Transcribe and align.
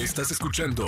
Estás 0.00 0.30
escuchando 0.30 0.86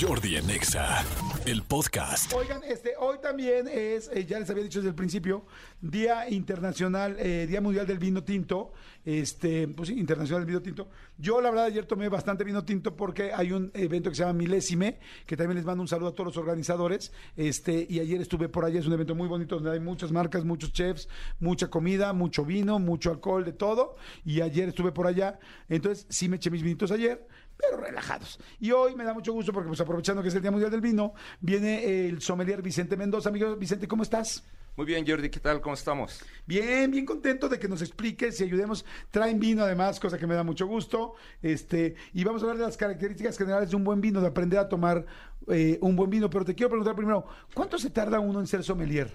Jordi 0.00 0.36
en 0.36 0.48
Exa, 0.48 1.04
el 1.46 1.64
podcast. 1.64 2.32
Oigan, 2.32 2.62
este, 2.62 2.92
hoy 2.96 3.16
también 3.20 3.66
es, 3.66 4.08
eh, 4.14 4.24
ya 4.24 4.38
les 4.38 4.48
había 4.50 4.62
dicho 4.62 4.78
desde 4.78 4.90
el 4.90 4.94
principio, 4.94 5.44
Día 5.80 6.30
Internacional, 6.30 7.16
eh, 7.18 7.48
Día 7.48 7.60
Mundial 7.60 7.88
del 7.88 7.98
Vino 7.98 8.22
Tinto, 8.22 8.72
este, 9.04 9.66
pues 9.66 9.88
sí, 9.88 9.98
Internacional 9.98 10.42
del 10.42 10.46
Vino 10.46 10.62
Tinto. 10.62 10.88
Yo, 11.18 11.40
la 11.40 11.50
verdad, 11.50 11.64
ayer 11.66 11.86
tomé 11.86 12.08
bastante 12.08 12.44
vino 12.44 12.64
tinto 12.64 12.94
porque 12.94 13.32
hay 13.32 13.50
un 13.50 13.72
evento 13.74 14.10
que 14.10 14.16
se 14.16 14.22
llama 14.22 14.34
Milésime, 14.34 15.00
que 15.26 15.36
también 15.36 15.56
les 15.56 15.64
mando 15.64 15.82
un 15.82 15.88
saludo 15.88 16.10
a 16.10 16.14
todos 16.14 16.28
los 16.28 16.36
organizadores, 16.36 17.12
este, 17.36 17.84
y 17.88 17.98
ayer 17.98 18.20
estuve 18.20 18.48
por 18.48 18.64
allá, 18.64 18.78
es 18.78 18.86
un 18.86 18.92
evento 18.92 19.16
muy 19.16 19.26
bonito 19.26 19.56
donde 19.56 19.72
hay 19.72 19.80
muchas 19.80 20.12
marcas, 20.12 20.44
muchos 20.44 20.72
chefs, 20.72 21.08
mucha 21.40 21.68
comida, 21.68 22.12
mucho 22.12 22.44
vino, 22.44 22.78
mucho 22.78 23.10
alcohol, 23.10 23.44
de 23.44 23.52
todo, 23.52 23.96
y 24.24 24.40
ayer 24.40 24.68
estuve 24.68 24.92
por 24.92 25.08
allá, 25.08 25.40
entonces 25.68 26.06
sí 26.08 26.28
me 26.28 26.36
eché 26.36 26.50
mis 26.50 26.62
vinitos 26.62 26.92
ayer, 26.92 27.26
pero 27.62 27.80
relajados. 27.80 28.38
Y 28.60 28.72
hoy 28.72 28.94
me 28.94 29.04
da 29.04 29.14
mucho 29.14 29.32
gusto 29.32 29.52
porque, 29.52 29.68
pues 29.68 29.80
aprovechando 29.80 30.22
que 30.22 30.28
es 30.28 30.34
el 30.34 30.42
Día 30.42 30.50
Mundial 30.50 30.70
del 30.70 30.80
Vino, 30.80 31.14
viene 31.40 32.06
el 32.08 32.20
sommelier 32.20 32.62
Vicente 32.62 32.96
Mendoza. 32.96 33.28
Amigo 33.28 33.56
Vicente, 33.56 33.86
¿cómo 33.86 34.02
estás? 34.02 34.42
Muy 34.74 34.86
bien, 34.86 35.06
Jordi, 35.06 35.28
¿qué 35.28 35.38
tal? 35.38 35.60
¿Cómo 35.60 35.74
estamos? 35.74 36.24
Bien, 36.46 36.90
bien 36.90 37.04
contento 37.04 37.46
de 37.46 37.58
que 37.58 37.68
nos 37.68 37.82
expliques 37.82 38.40
y 38.40 38.44
ayudemos. 38.44 38.86
Traen 39.10 39.38
vino 39.38 39.62
además, 39.62 40.00
cosa 40.00 40.16
que 40.16 40.26
me 40.26 40.34
da 40.34 40.42
mucho 40.44 40.66
gusto. 40.66 41.14
Este, 41.42 41.94
y 42.14 42.24
vamos 42.24 42.42
a 42.42 42.46
hablar 42.46 42.58
de 42.58 42.64
las 42.64 42.78
características 42.78 43.36
generales 43.36 43.68
de 43.70 43.76
un 43.76 43.84
buen 43.84 44.00
vino, 44.00 44.20
de 44.22 44.28
aprender 44.28 44.58
a 44.58 44.68
tomar 44.68 45.04
eh, 45.48 45.78
un 45.82 45.94
buen 45.94 46.08
vino. 46.08 46.30
Pero 46.30 46.46
te 46.46 46.54
quiero 46.54 46.70
preguntar 46.70 46.96
primero, 46.96 47.26
¿cuánto 47.52 47.78
se 47.78 47.90
tarda 47.90 48.18
uno 48.18 48.40
en 48.40 48.46
ser 48.46 48.64
sommelier? 48.64 49.14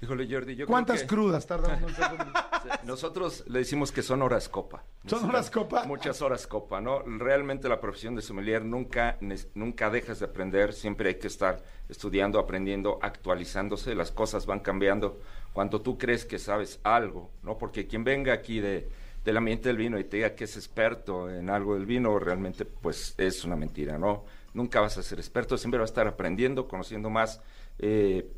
Híjole, 0.00 0.26
Jordi, 0.28 0.56
yo 0.56 0.66
¿Cuántas 0.66 1.00
creo 1.00 1.08
que 1.08 1.14
crudas 1.14 1.46
tarda 1.46 1.76
uno 1.76 1.88
en 1.88 1.94
ser 1.94 2.04
sommelier? 2.06 2.32
nosotros 2.84 3.44
le 3.46 3.60
decimos 3.60 3.92
que 3.92 4.02
son 4.02 4.22
horas 4.22 4.48
copa. 4.48 4.84
¿Son 5.06 5.24
horas 5.28 5.50
copa? 5.50 5.84
Muchas 5.84 6.22
horas 6.22 6.46
copa, 6.46 6.80
¿no? 6.80 7.00
Realmente 7.00 7.68
la 7.68 7.80
profesión 7.80 8.14
de 8.14 8.22
sommelier 8.22 8.64
nunca, 8.64 9.18
nunca 9.54 9.90
dejas 9.90 10.20
de 10.20 10.26
aprender, 10.26 10.72
siempre 10.72 11.10
hay 11.10 11.14
que 11.16 11.26
estar 11.26 11.62
estudiando, 11.88 12.38
aprendiendo, 12.38 12.98
actualizándose, 13.02 13.94
las 13.94 14.12
cosas 14.12 14.46
van 14.46 14.60
cambiando. 14.60 15.20
Cuando 15.52 15.80
tú 15.80 15.98
crees 15.98 16.24
que 16.24 16.38
sabes 16.38 16.80
algo, 16.82 17.30
¿no? 17.42 17.58
Porque 17.58 17.86
quien 17.86 18.04
venga 18.04 18.32
aquí 18.32 18.60
de, 18.60 18.88
del 19.24 19.36
ambiente 19.36 19.68
del 19.68 19.76
vino 19.76 19.98
y 19.98 20.04
te 20.04 20.18
diga 20.18 20.34
que 20.34 20.44
es 20.44 20.56
experto 20.56 21.30
en 21.30 21.50
algo 21.50 21.74
del 21.74 21.86
vino, 21.86 22.18
realmente 22.18 22.64
pues 22.64 23.14
es 23.18 23.44
una 23.44 23.56
mentira, 23.56 23.98
¿no? 23.98 24.24
Nunca 24.54 24.80
vas 24.80 24.98
a 24.98 25.02
ser 25.02 25.18
experto, 25.18 25.56
siempre 25.58 25.80
vas 25.80 25.90
a 25.90 25.92
estar 25.92 26.06
aprendiendo, 26.06 26.68
conociendo 26.68 27.10
más. 27.10 27.40
eh, 27.78 28.30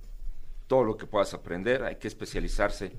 todo 0.67 0.85
lo 0.85 0.97
que 0.97 1.07
puedas 1.07 1.35
aprender, 1.35 1.85
hay 1.85 1.97
que 1.97 2.09
especializarse. 2.09 2.93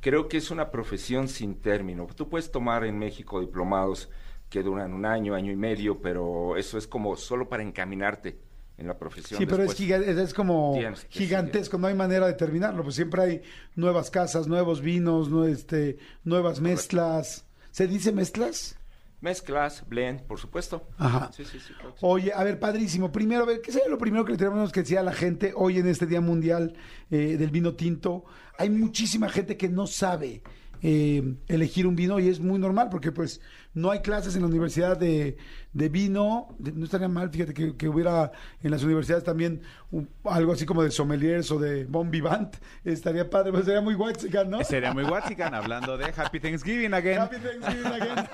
Creo 0.00 0.28
que 0.28 0.36
es 0.36 0.50
una 0.50 0.70
profesión 0.70 1.28
sin 1.28 1.56
término. 1.60 2.06
Tú 2.14 2.28
puedes 2.28 2.50
tomar 2.50 2.84
en 2.84 2.98
México 2.98 3.40
diplomados 3.40 4.08
que 4.48 4.62
duran 4.62 4.94
un 4.94 5.04
año, 5.04 5.34
año 5.34 5.52
y 5.52 5.56
medio, 5.56 6.00
pero 6.00 6.56
eso 6.56 6.78
es 6.78 6.86
como 6.86 7.16
solo 7.16 7.48
para 7.48 7.62
encaminarte 7.62 8.38
en 8.78 8.86
la 8.86 8.96
profesión. 8.96 9.38
Sí, 9.38 9.44
pero 9.46 9.64
es, 9.64 9.76
giga- 9.76 10.00
es- 10.02 10.32
como 10.34 10.74
gigantesco, 11.10 11.78
no 11.78 11.88
hay 11.88 11.94
manera 11.94 12.26
de 12.26 12.34
terminarlo, 12.34 12.82
pues 12.84 12.94
siempre 12.94 13.22
hay 13.22 13.42
nuevas 13.74 14.08
casas, 14.10 14.46
nuevos 14.46 14.80
vinos, 14.80 15.28
no, 15.30 15.44
este, 15.46 15.98
nuevas 16.24 16.60
mezclas. 16.60 17.44
¿Se 17.72 17.86
dice 17.88 18.12
mezclas? 18.12 18.78
Mezclas, 19.20 19.84
blend, 19.88 20.22
por 20.22 20.38
supuesto. 20.38 20.88
Ajá. 20.96 21.30
Sí, 21.32 21.44
sí, 21.44 21.58
sí. 21.58 21.72
claro 21.74 21.94
que 21.94 22.00
sí. 22.00 22.06
Oye, 22.06 22.32
a 22.32 22.44
ver, 22.44 22.60
padrísimo. 22.60 23.10
Primero, 23.10 23.42
a 23.42 23.46
ver, 23.46 23.60
¿qué 23.60 23.72
sería 23.72 23.88
lo 23.88 23.98
primero 23.98 24.24
que 24.24 24.32
le 24.32 24.38
tenemos 24.38 24.70
que 24.70 24.80
decir 24.80 24.98
a 24.98 25.02
la 25.02 25.12
gente 25.12 25.52
hoy 25.56 25.78
en 25.78 25.88
este 25.88 26.06
Día 26.06 26.20
Mundial 26.20 26.74
eh, 27.10 27.36
del 27.36 27.50
Vino 27.50 27.74
Tinto? 27.74 28.24
Hay 28.58 28.70
muchísima 28.70 29.28
gente 29.28 29.56
que 29.56 29.68
no 29.68 29.86
sabe 29.86 30.42
eh, 30.82 31.34
elegir 31.48 31.86
un 31.86 31.96
vino 31.96 32.18
y 32.20 32.28
es 32.28 32.40
muy 32.40 32.58
normal 32.58 32.88
porque 32.90 33.12
pues 33.12 33.40
no 33.74 33.90
hay 33.90 34.00
clases 34.00 34.34
en 34.36 34.42
la 34.42 34.48
universidad 34.48 34.96
de, 34.96 35.36
de 35.72 35.88
vino. 35.88 36.54
De- 36.58 36.72
no 36.72 36.84
estaría 36.84 37.08
mal, 37.08 37.30
fíjate, 37.30 37.54
que, 37.54 37.76
que 37.76 37.88
hubiera 37.88 38.32
en 38.62 38.70
las 38.70 38.82
universidades 38.84 39.24
también 39.24 39.62
un- 39.90 40.08
algo 40.24 40.52
así 40.52 40.66
como 40.66 40.82
de 40.82 40.90
sommeliers 40.90 41.50
o 41.50 41.58
de 41.58 41.84
bon 41.84 42.10
vivant. 42.10 42.56
Estaría 42.84 43.28
padre, 43.28 43.52
pues 43.52 43.64
sería 43.64 43.80
muy 43.80 43.94
guay, 43.94 44.14
¿no? 44.48 44.62
Sería 44.64 44.92
muy 44.92 45.04
Watsican 45.04 45.54
hablando 45.54 45.96
de 45.98 46.06
Happy 46.16 46.40
Thanksgiving 46.40 46.94
again. 46.94 47.18
Happy 47.20 47.36
Thanksgiving 47.36 47.86
again. 47.92 48.24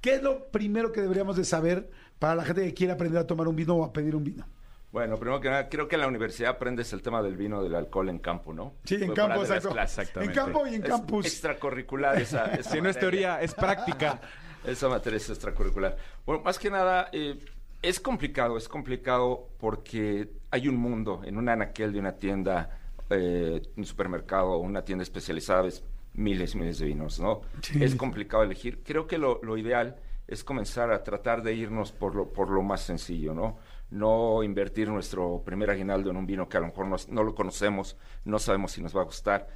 ¿Qué 0.00 0.16
es 0.16 0.22
lo 0.22 0.46
primero 0.48 0.92
que 0.92 1.00
deberíamos 1.00 1.36
de 1.36 1.44
saber 1.44 1.90
para 2.18 2.34
la 2.34 2.44
gente 2.44 2.62
que 2.64 2.74
quiere 2.74 2.92
aprender 2.92 3.18
a 3.20 3.26
tomar 3.26 3.48
un 3.48 3.56
vino 3.56 3.74
o 3.74 3.84
a 3.84 3.92
pedir 3.92 4.14
un 4.14 4.24
vino? 4.24 4.46
Bueno, 4.96 5.18
primero 5.18 5.42
que 5.42 5.50
nada, 5.50 5.68
creo 5.68 5.88
que 5.88 5.96
en 5.96 6.00
la 6.00 6.06
universidad 6.08 6.52
aprendes 6.52 6.90
el 6.94 7.02
tema 7.02 7.20
del 7.22 7.36
vino, 7.36 7.62
del 7.62 7.74
alcohol 7.74 8.08
en 8.08 8.18
campo, 8.18 8.54
¿no? 8.54 8.76
Sí, 8.84 8.94
en 8.94 9.08
Fue 9.08 9.14
campo, 9.14 9.42
exacto. 9.42 9.68
clases. 9.68 9.98
En 9.98 10.02
Exactamente. 10.04 10.34
campo 10.34 10.66
y 10.66 10.74
en 10.76 10.82
Es 10.84 10.88
campus. 10.88 11.26
extracurricular 11.26 12.16
esa, 12.22 12.46
esa 12.54 12.70
Si 12.70 12.80
no 12.80 12.88
es 12.88 12.98
teoría, 12.98 13.42
es 13.42 13.52
práctica. 13.52 14.22
Esa 14.64 14.88
materia 14.88 15.18
es 15.18 15.28
extracurricular. 15.28 15.98
Bueno, 16.24 16.42
más 16.42 16.58
que 16.58 16.70
nada, 16.70 17.10
eh, 17.12 17.38
es 17.82 18.00
complicado, 18.00 18.56
es 18.56 18.70
complicado 18.70 19.50
porque 19.58 20.30
hay 20.50 20.66
un 20.66 20.76
mundo 20.76 21.20
en 21.26 21.36
un 21.36 21.50
anaquel 21.50 21.92
de 21.92 21.98
una 21.98 22.12
tienda, 22.12 22.80
eh, 23.10 23.60
un 23.76 23.84
supermercado, 23.84 24.56
una 24.56 24.82
tienda 24.82 25.02
especializada, 25.02 25.60
ves 25.60 25.84
miles 26.14 26.54
y 26.54 26.58
miles 26.58 26.78
de 26.78 26.86
vinos, 26.86 27.20
¿no? 27.20 27.42
Sí. 27.60 27.84
Es 27.84 27.94
complicado 27.96 28.42
elegir. 28.44 28.82
Creo 28.82 29.06
que 29.06 29.18
lo, 29.18 29.40
lo 29.42 29.58
ideal 29.58 29.96
es 30.26 30.42
comenzar 30.42 30.90
a 30.90 31.04
tratar 31.04 31.42
de 31.42 31.52
irnos 31.52 31.92
por 31.92 32.14
lo, 32.14 32.32
por 32.32 32.48
lo 32.48 32.62
más 32.62 32.80
sencillo, 32.80 33.34
¿no? 33.34 33.58
No 33.90 34.42
invertir 34.42 34.88
nuestro 34.88 35.42
primer 35.44 35.70
aguinaldo 35.70 36.10
en 36.10 36.16
un 36.16 36.26
vino 36.26 36.48
que 36.48 36.56
a 36.56 36.60
lo 36.60 36.66
mejor 36.66 36.86
no, 37.08 37.22
lo 37.22 37.34
conocemos, 37.34 37.96
no 38.24 38.38
sabemos 38.38 38.72
si 38.72 38.82
nos 38.82 38.96
va 38.96 39.02
a 39.02 39.04
gustar. 39.04 39.48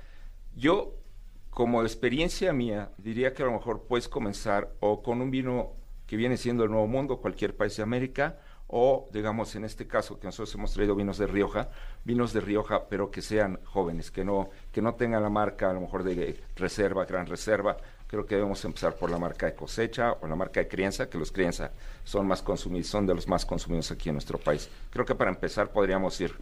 Yo 0.55 0.95
como 1.51 1.83
experiencia 1.83 2.53
mía, 2.53 2.91
diría 2.97 3.35
que 3.35 3.43
a 3.43 3.47
lo 3.47 3.53
mejor 3.53 3.87
puedes 3.89 4.09
comenzar 4.09 4.73
o 4.81 5.03
con 5.03 5.21
un 5.21 5.31
vino 5.31 5.73
que 6.07 6.17
viene 6.17 6.37
siendo 6.37 6.65
el 6.65 6.71
Nuevo 6.71 6.87
Mundo, 6.87 7.21
cualquier 7.21 7.57
país 7.57 7.77
de 7.77 7.83
América, 7.83 8.39
o 8.69 9.09
digamos 9.13 9.57
en 9.57 9.65
este 9.65 9.89
caso 9.89 10.21
que 10.21 10.27
nosotros 10.27 10.55
hemos 10.55 10.73
traído 10.73 10.95
vinos 10.95 11.19
de 11.19 11.27
Rioja, 11.27 11.71
vinos 12.05 12.33
de 12.33 12.41
Rioja, 12.41 12.89
pero 12.89 13.11
que 13.11 13.21
sean 13.21 13.59
jóvenes, 13.65 14.13
que 14.13 14.25
no, 14.25 14.49
que 14.71 14.81
no 14.81 14.95
tengan 14.95 15.25
la 15.25 15.29
marca 15.29 15.71
a 15.71 15.73
lo 15.73 15.81
mejor 15.81 16.05
de 16.05 16.41
reserva, 16.55 17.05
gran 17.05 17.27
reserva. 17.27 17.77
Creo 18.11 18.27
que 18.27 18.35
debemos 18.35 18.65
empezar 18.65 18.97
por 18.97 19.09
la 19.09 19.19
marca 19.19 19.47
de 19.47 19.55
cosecha 19.55 20.15
o 20.21 20.27
la 20.27 20.35
marca 20.35 20.59
de 20.59 20.67
crianza, 20.67 21.09
que 21.09 21.17
los 21.17 21.31
crianza 21.31 21.71
son 22.03 22.27
más 22.27 22.43
consumidos, 22.43 22.89
son 22.89 23.07
de 23.07 23.15
los 23.15 23.29
más 23.29 23.47
consumidos 23.47 23.93
aquí 23.93 24.09
en 24.09 24.17
nuestro 24.17 24.37
país. 24.37 24.69
Creo 24.91 25.05
que 25.07 25.15
para 25.15 25.31
empezar 25.31 25.71
podríamos 25.71 26.21
ir, 26.21 26.35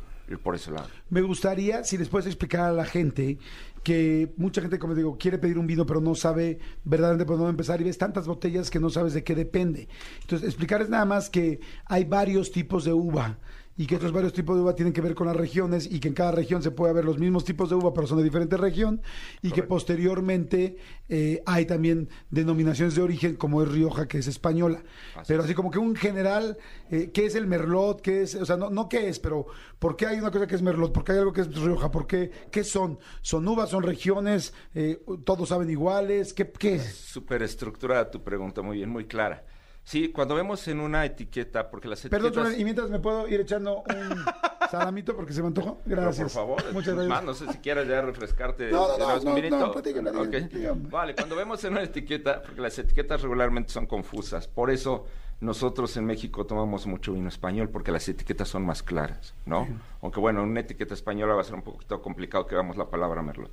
por 0.43 0.55
ese 0.55 0.71
lado. 0.71 0.89
Me 1.11 1.21
gustaría, 1.21 1.85
si 1.85 1.99
les 1.99 2.09
puedes 2.09 2.27
explicar 2.27 2.63
a 2.63 2.73
la 2.73 2.87
gente, 2.87 3.37
que 3.83 4.33
mucha 4.39 4.63
gente, 4.63 4.79
como 4.79 4.95
digo, 4.95 5.19
quiere 5.19 5.37
pedir 5.37 5.59
un 5.59 5.67
vino, 5.67 5.85
pero 5.85 6.01
no 6.01 6.15
sabe 6.15 6.59
verdaderamente 6.85 7.27
por 7.27 7.37
dónde 7.37 7.51
empezar 7.51 7.79
y 7.83 7.85
ves 7.85 7.99
tantas 7.99 8.27
botellas 8.27 8.71
que 8.71 8.81
no 8.81 8.89
sabes 8.89 9.13
de 9.13 9.23
qué 9.23 9.35
depende. 9.35 9.89
Entonces, 10.23 10.49
explicarles 10.49 10.89
nada 10.89 11.05
más 11.05 11.29
que 11.29 11.61
hay 11.85 12.05
varios 12.05 12.51
tipos 12.51 12.87
de 12.87 12.95
uva 12.95 13.37
y 13.79 13.87
que 13.87 13.95
estos 13.95 14.11
varios 14.13 14.33
tipos 14.33 14.57
de 14.57 14.63
uva 14.63 14.75
tienen 14.75 14.93
que 14.93 15.01
ver 15.01 15.15
con 15.15 15.29
las 15.29 15.37
regiones 15.37 15.89
y 15.91 16.01
que 16.01 16.09
en 16.09 16.15
cada 16.15 16.33
región 16.33 16.63
se 16.63 16.73
puede 16.73 16.91
haber 16.91 17.05
los 17.05 17.19
mismos 17.19 17.45
tipos 17.45 17.71
de 17.71 17.77
uva, 17.77 17.95
pero 17.95 18.09
son 18.09 18.19
de 18.19 18.25
diferente 18.25 18.57
región 18.57 19.01
y 19.41 19.53
que 19.53 19.63
posteriormente 19.63 20.77
eh, 21.09 21.43
hay 21.47 21.65
también 21.65 22.09
denominaciones 22.29 22.97
de 22.97 23.03
origen 23.03 23.37
como 23.37 23.63
es 23.63 23.69
Rioja, 23.69 24.09
que 24.09 24.19
es 24.19 24.27
española. 24.27 24.83
Así 25.15 25.29
pero 25.29 25.45
así 25.45 25.55
como 25.55 25.71
que 25.71 25.79
un 25.79 25.95
general, 25.95 26.59
eh, 26.91 27.13
¿qué 27.15 27.27
es 27.27 27.37
el 27.37 27.47
merlot? 27.47 28.01
¿Qué 28.01 28.23
es? 28.23 28.35
O 28.35 28.45
sea, 28.45 28.57
no, 28.57 28.69
no 28.69 28.89
qué 28.89 29.09
es, 29.09 29.21
pero 29.21 29.47
¿por 29.79 29.95
qué 29.95 30.07
hay 30.07 30.19
una 30.19 30.33
cosa 30.33 30.49
que 30.49 30.57
es 30.57 30.63
merlot? 30.63 30.93
¿Por 30.93 31.05
qué 31.05 31.13
hay 31.13 31.19
algo 31.19 31.33
que 31.33 31.43
es 31.43 31.55
Rioja? 31.55 31.89
¿Por 31.93 32.09
qué? 32.09 32.33
¿Qué 32.51 32.65
son? 32.65 32.99
¿Son 33.23 33.47
uvas? 33.47 33.71
¿Son 33.71 33.85
regiones? 33.85 34.53
Eh, 34.75 35.01
¿Todos 35.25 35.51
saben 35.51 35.71
iguales? 35.71 36.35
¿Qué, 36.35 36.51
qué 36.51 36.75
es? 36.75 36.97
Súper 36.97 37.45
estructurada 37.45 38.11
tu 38.11 38.25
pregunta, 38.25 38.61
muy 38.61 38.79
bien, 38.79 38.91
muy 38.91 39.07
clara. 39.07 39.45
Sí, 39.89 40.09
cuando 40.13 40.35
vemos 40.35 40.69
en 40.69 40.81
una 40.81 41.07
etiqueta, 41.07 41.71
porque 41.71 41.89
las 41.89 42.05
etiquetas... 42.05 42.31
Perdón, 42.31 42.61
y 42.61 42.63
mientras 42.63 42.91
me 42.91 42.99
puedo 42.99 43.27
ir 43.27 43.41
echando 43.41 43.85
un 43.89 44.23
salamito 44.71 45.17
porque 45.17 45.33
se 45.33 45.41
me 45.41 45.47
antojó. 45.47 45.79
Gracias. 45.87 46.31
por 46.31 46.43
favor, 46.43 46.73
Muchas 46.75 46.93
gracias. 46.93 47.09
más, 47.09 47.25
no 47.25 47.33
sé 47.33 47.51
si 47.51 47.57
quieras 47.57 47.89
ya 47.89 48.03
refrescarte. 48.03 48.71
No, 48.71 48.99
no, 48.99 49.19
no, 49.19 49.35
no, 49.49 49.59
no, 49.59 49.73
platícame, 49.73 50.11
Ok. 50.11 50.29
dígame. 50.53 50.89
Vale, 50.91 51.15
cuando 51.15 51.37
vemos 51.37 51.65
en 51.65 51.73
una 51.73 51.85
etiqueta, 51.85 52.43
porque 52.43 52.61
las 52.61 52.79
etiquetas 52.79 53.23
regularmente 53.23 53.73
son 53.73 53.87
confusas, 53.87 54.47
por 54.47 54.71
eso 54.71 55.07
nosotros 55.41 55.97
en 55.97 56.05
México 56.05 56.45
tomamos 56.45 56.87
mucho 56.87 57.15
vino 57.15 57.29
español, 57.31 57.71
porque 57.71 57.91
las 57.91 58.07
etiquetas 58.11 58.47
son 58.47 58.67
más 58.67 58.83
claras, 58.83 59.33
¿no? 59.47 59.67
Aunque 60.03 60.21
bueno, 60.21 60.43
en 60.43 60.51
una 60.51 60.61
etiqueta 60.61 60.93
española 60.93 61.33
va 61.33 61.41
a 61.41 61.45
ser 61.45 61.55
un 61.55 61.63
poquito 61.63 62.03
complicado 62.03 62.47
que 62.47 62.55
veamos 62.57 62.77
la 62.77 62.91
palabra 62.91 63.23
Merlot. 63.23 63.53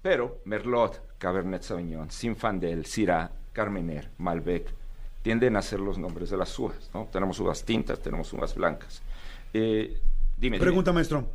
Pero 0.00 0.38
Merlot, 0.46 1.18
Cabernet 1.18 1.60
Sauvignon, 1.62 2.08
Zinfandel, 2.10 2.86
Syrah, 2.86 3.30
Carmener, 3.52 4.10
Malbec, 4.16 4.72
tienden 5.24 5.56
a 5.56 5.62
ser 5.62 5.80
los 5.80 5.96
nombres 5.96 6.28
de 6.28 6.36
las 6.36 6.56
uvas, 6.58 6.90
¿no? 6.92 7.08
Tenemos 7.10 7.40
uvas 7.40 7.64
tintas, 7.64 7.98
tenemos 7.98 8.30
uvas 8.34 8.54
blancas. 8.54 9.00
Eh, 9.54 9.98
dime, 10.36 10.58
dime. 10.58 10.58
Pregunta, 10.58 10.92
maestro. 10.92 11.26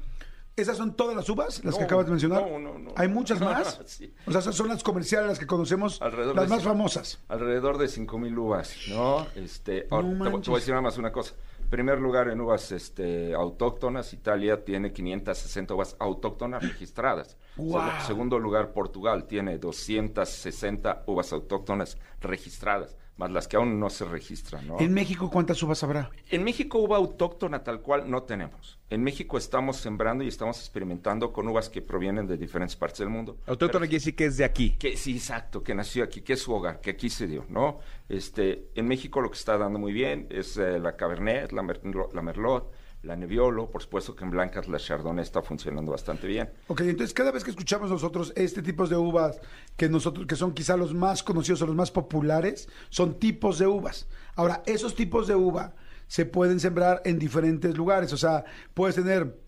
¿Esas 0.56 0.77
son 0.77 0.94
todas 0.95 1.15
las 1.15 1.27
uvas, 1.30 1.63
las 1.63 1.75
que 1.77 1.86
acabas 1.86 2.06
de 2.06 2.12
mencionar? 2.12 2.41
no, 2.47 2.59
no, 2.59 2.77
no. 2.77 2.91
¿Hay 2.97 3.07
muchas 3.07 3.39
más? 3.41 3.80
Sí. 3.88 4.13
O 4.27 4.31
sea, 4.31 4.41
esas 4.41 4.53
son 4.56 4.68
las 4.68 4.83
comerciales, 4.83 5.27
las 5.27 5.39
que 5.39 5.47
conocemos, 5.47 6.00
Alrededor 6.01 6.36
las 6.36 6.50
de 6.50 6.56
más 6.56 6.63
famosas. 6.63 7.19
Alrededor 7.30 7.77
de 7.80 7.88
5.000 7.88 8.38
uvas, 8.38 8.75
¿no? 8.89 9.25
Este, 9.36 9.88
ahora, 9.89 10.07
te, 10.09 10.15
voy- 10.30 10.41
te 10.41 10.50
voy 10.51 10.57
a 10.57 10.59
decir 10.59 10.71
nada 10.74 10.81
más 10.83 10.97
una 11.00 11.12
cosa. 11.12 11.33
Primer 11.71 12.00
lugar 12.00 12.27
en 12.30 12.41
uvas 12.41 12.71
este, 12.71 13.33
autóctonas, 13.33 14.12
Italia 14.13 14.63
tiene 14.65 14.91
560 14.91 15.74
uvas 15.74 15.95
autóctonas 16.00 16.62
registradas. 16.62 17.38
Segu- 17.57 18.01
segundo 18.06 18.38
lugar, 18.38 18.71
Portugal 18.74 19.25
tiene 19.27 19.57
260 19.59 21.03
uvas 21.07 21.31
autóctonas 21.33 21.97
registradas. 22.21 22.95
Más 23.19 23.30
las 23.31 23.50
que 23.50 23.57
aún 23.57 23.80
no 23.80 23.89
se 23.89 24.06
registran, 24.06 24.66
¿no? 24.66 24.80
¿En 24.80 24.94
México 24.94 25.30
cuántas 25.30 25.62
uvas 25.62 25.83
habrá? 25.83 26.10
En 26.31 26.44
México 26.44 26.80
uva 26.80 26.95
autóctona 26.95 27.63
tal 27.63 27.81
cual 27.81 28.10
no 28.10 28.24
tenemos. 28.24 28.80
En 28.89 29.04
México 29.04 29.38
estamos 29.38 29.75
sembrando 29.75 30.24
y 30.24 30.30
estamos 30.30 30.57
experimentando 30.60 31.33
con 31.33 31.48
uvas 31.50 31.69
que 31.69 31.81
provienen 31.81 32.25
de 32.25 32.38
diferentes 32.38 32.77
partes 32.77 33.00
del 33.00 33.10
mundo. 33.10 33.38
Autóctona 33.45 33.86
quiere 33.86 33.98
decir 33.98 34.16
que 34.16 34.25
es 34.25 34.38
de 34.38 34.45
aquí. 34.45 34.77
Que 34.80 34.95
sí, 34.95 35.18
exacto, 35.18 35.62
que 35.62 35.75
nació 35.75 36.06
aquí, 36.06 36.21
que 36.21 36.33
es 36.33 36.42
su 36.42 36.54
hogar, 36.54 36.80
que 36.80 36.92
aquí 36.92 37.10
se 37.10 37.27
dio, 37.27 37.45
¿no? 37.50 37.80
Este, 38.07 38.69
en 38.74 38.88
México 38.88 39.19
lo 39.19 39.30
que 39.30 39.38
está 39.38 39.57
dando 39.57 39.77
muy 39.80 39.92
bien 39.92 40.25
es 40.30 40.56
eh, 40.56 40.80
la 40.80 40.95
Cabernet, 40.95 41.51
la, 41.51 41.62
Merlot, 41.62 42.13
la 42.13 42.22
Merlot, 42.22 42.72
la 43.04 43.16
Nebbiolo, 43.16 43.69
por 43.72 43.81
supuesto 43.81 44.13
que 44.16 44.25
en 44.25 44.31
blancas 44.31 44.68
la 44.68 44.78
Chardonnay 44.78 45.24
está 45.24 45.42
funcionando 45.42 45.92
bastante 45.92 46.28
bien. 46.28 46.50
Ok, 46.68 46.81
entonces 46.81 47.13
cada 47.13 47.31
vez 47.31 47.44
que 47.46 47.51
escuchamos 47.51 47.90
nosotros 47.90 48.34
este 48.36 48.62
tipo 48.62 48.86
de 48.88 48.98
uvas 48.98 49.40
que 49.78 49.88
nosotros 49.88 50.25
que 50.28 50.36
son 50.36 50.54
quizá 50.54 50.75
los 50.75 50.94
más 50.94 51.24
conocidos 51.24 51.62
o 51.62 51.66
los 51.68 51.75
más 51.75 51.92
populares, 51.92 52.68
son 52.90 53.18
tipos 53.18 53.57
de 53.57 53.68
uvas. 53.68 54.07
Ahora, 54.36 54.63
esos 54.66 54.96
tipos 54.96 55.28
de 55.28 55.36
uva 55.36 55.75
se 56.07 56.25
pueden 56.25 56.60
sembrar 56.60 57.01
en 57.06 57.19
diferentes 57.19 57.78
lugares, 57.78 58.12
o 58.12 58.18
sea, 58.18 58.44
puedes 58.74 58.96
tener 58.96 59.40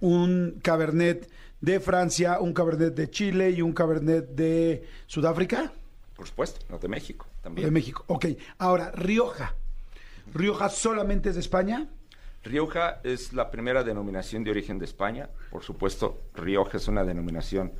un 0.00 0.58
cabernet 0.62 1.30
de 1.60 1.80
Francia, 1.80 2.40
un 2.40 2.52
cabernet 2.52 2.94
de 2.94 3.08
Chile 3.08 3.50
y 3.52 3.62
un 3.62 3.72
cabernet 3.72 4.28
de 4.30 4.84
Sudáfrica, 5.06 5.72
Por 6.16 6.26
supuesto, 6.26 6.60
no 6.68 6.78
de 6.78 6.88
México 6.88 7.26
también. 7.40 7.66
de 7.68 7.70
México. 7.70 8.04
Ok, 8.08 8.26
ahora 8.58 8.90
Rioja. 8.90 9.54
Rioja 10.34 10.68
solamente 10.68 11.30
es 11.30 11.36
de 11.36 11.40
España. 11.40 11.88
Rioja 12.44 13.00
es 13.04 13.32
la 13.32 13.50
primera 13.50 13.84
denominación 13.84 14.42
de 14.42 14.50
origen 14.50 14.78
de 14.78 14.84
España. 14.84 15.28
Por 15.50 15.62
supuesto, 15.62 16.22
Rioja 16.34 16.76
es 16.76 16.88
una 16.88 17.04
denominación 17.04 17.72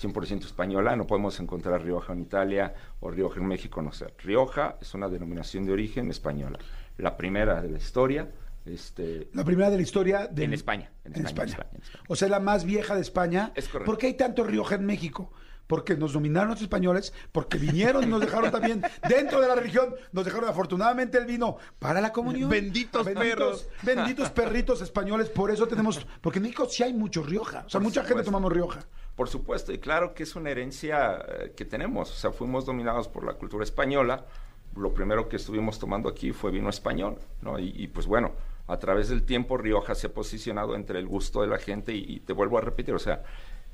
100% 0.00 0.44
española. 0.44 0.96
No 0.96 1.06
podemos 1.06 1.38
encontrar 1.40 1.82
Rioja 1.82 2.12
en 2.12 2.20
Italia 2.20 2.74
o 3.00 3.10
Rioja 3.10 3.40
en 3.40 3.46
México, 3.46 3.80
no 3.82 3.92
sé. 3.92 4.06
Rioja 4.18 4.76
es 4.80 4.92
una 4.94 5.08
denominación 5.08 5.64
de 5.66 5.72
origen 5.72 6.10
española. 6.10 6.58
La 6.96 7.16
primera 7.16 7.62
de 7.62 7.70
la 7.70 7.78
historia. 7.78 8.28
Este, 8.66 9.28
La 9.32 9.44
primera 9.44 9.70
de 9.70 9.76
la 9.76 9.82
historia 9.82 10.26
de 10.26 10.44
En 10.44 10.52
España, 10.52 10.90
en 11.04 11.24
España, 11.24 11.56
en 11.72 11.80
España. 11.80 12.02
O 12.08 12.16
sea, 12.16 12.28
la 12.28 12.40
más 12.40 12.64
vieja 12.64 12.94
de 12.94 13.00
España. 13.00 13.52
Es 13.54 13.68
correcto. 13.68 13.86
¿Por 13.90 13.98
qué 13.98 14.08
hay 14.08 14.14
tanto 14.14 14.44
Rioja 14.44 14.74
en 14.74 14.84
México? 14.84 15.32
Porque 15.68 15.96
nos 15.96 16.12
dominaron 16.12 16.50
los 16.50 16.60
españoles, 16.60 17.12
porque 17.30 17.58
vinieron 17.58 18.02
y 18.02 18.06
nos 18.06 18.20
dejaron 18.20 18.50
también 18.50 18.82
dentro 19.08 19.40
de 19.40 19.46
la 19.46 19.54
religión, 19.54 19.94
nos 20.10 20.24
dejaron 20.24 20.48
afortunadamente 20.48 21.18
el 21.18 21.26
vino 21.26 21.58
para 21.78 22.00
la 22.00 22.12
comunión. 22.12 22.50
Benditos 22.50 23.06
perros. 23.06 23.68
Benditos 23.82 24.30
perritos 24.30 24.80
españoles, 24.82 25.28
por 25.28 25.52
eso 25.52 25.68
tenemos, 25.68 26.04
porque 26.20 26.40
en 26.40 26.44
México 26.44 26.66
sí 26.68 26.82
hay 26.82 26.92
mucho 26.92 27.22
Rioja, 27.22 27.64
o 27.66 27.68
sea, 27.68 27.78
Por 27.78 27.82
mucha 27.82 28.02
gente 28.02 28.24
tomamos 28.24 28.52
Rioja. 28.52 28.80
Por 29.14 29.28
supuesto, 29.28 29.72
y 29.72 29.78
claro 29.78 30.14
que 30.14 30.22
es 30.22 30.36
una 30.36 30.50
herencia 30.50 31.18
eh, 31.26 31.52
que 31.56 31.64
tenemos. 31.64 32.10
O 32.10 32.14
sea, 32.14 32.30
fuimos 32.30 32.64
dominados 32.64 33.08
por 33.08 33.24
la 33.24 33.34
cultura 33.34 33.64
española. 33.64 34.24
Lo 34.76 34.94
primero 34.94 35.28
que 35.28 35.36
estuvimos 35.36 35.78
tomando 35.78 36.08
aquí 36.08 36.32
fue 36.32 36.52
vino 36.52 36.68
español, 36.68 37.18
¿no? 37.42 37.58
Y, 37.58 37.72
y, 37.74 37.88
pues 37.88 38.06
bueno, 38.06 38.32
a 38.68 38.78
través 38.78 39.08
del 39.08 39.24
tiempo 39.24 39.56
Rioja 39.56 39.96
se 39.96 40.06
ha 40.06 40.14
posicionado 40.14 40.76
entre 40.76 41.00
el 41.00 41.08
gusto 41.08 41.40
de 41.40 41.48
la 41.48 41.58
gente 41.58 41.92
y, 41.94 42.04
y 42.06 42.20
te 42.20 42.32
vuelvo 42.32 42.58
a 42.58 42.60
repetir, 42.60 42.94
o 42.94 42.98
sea, 43.00 43.24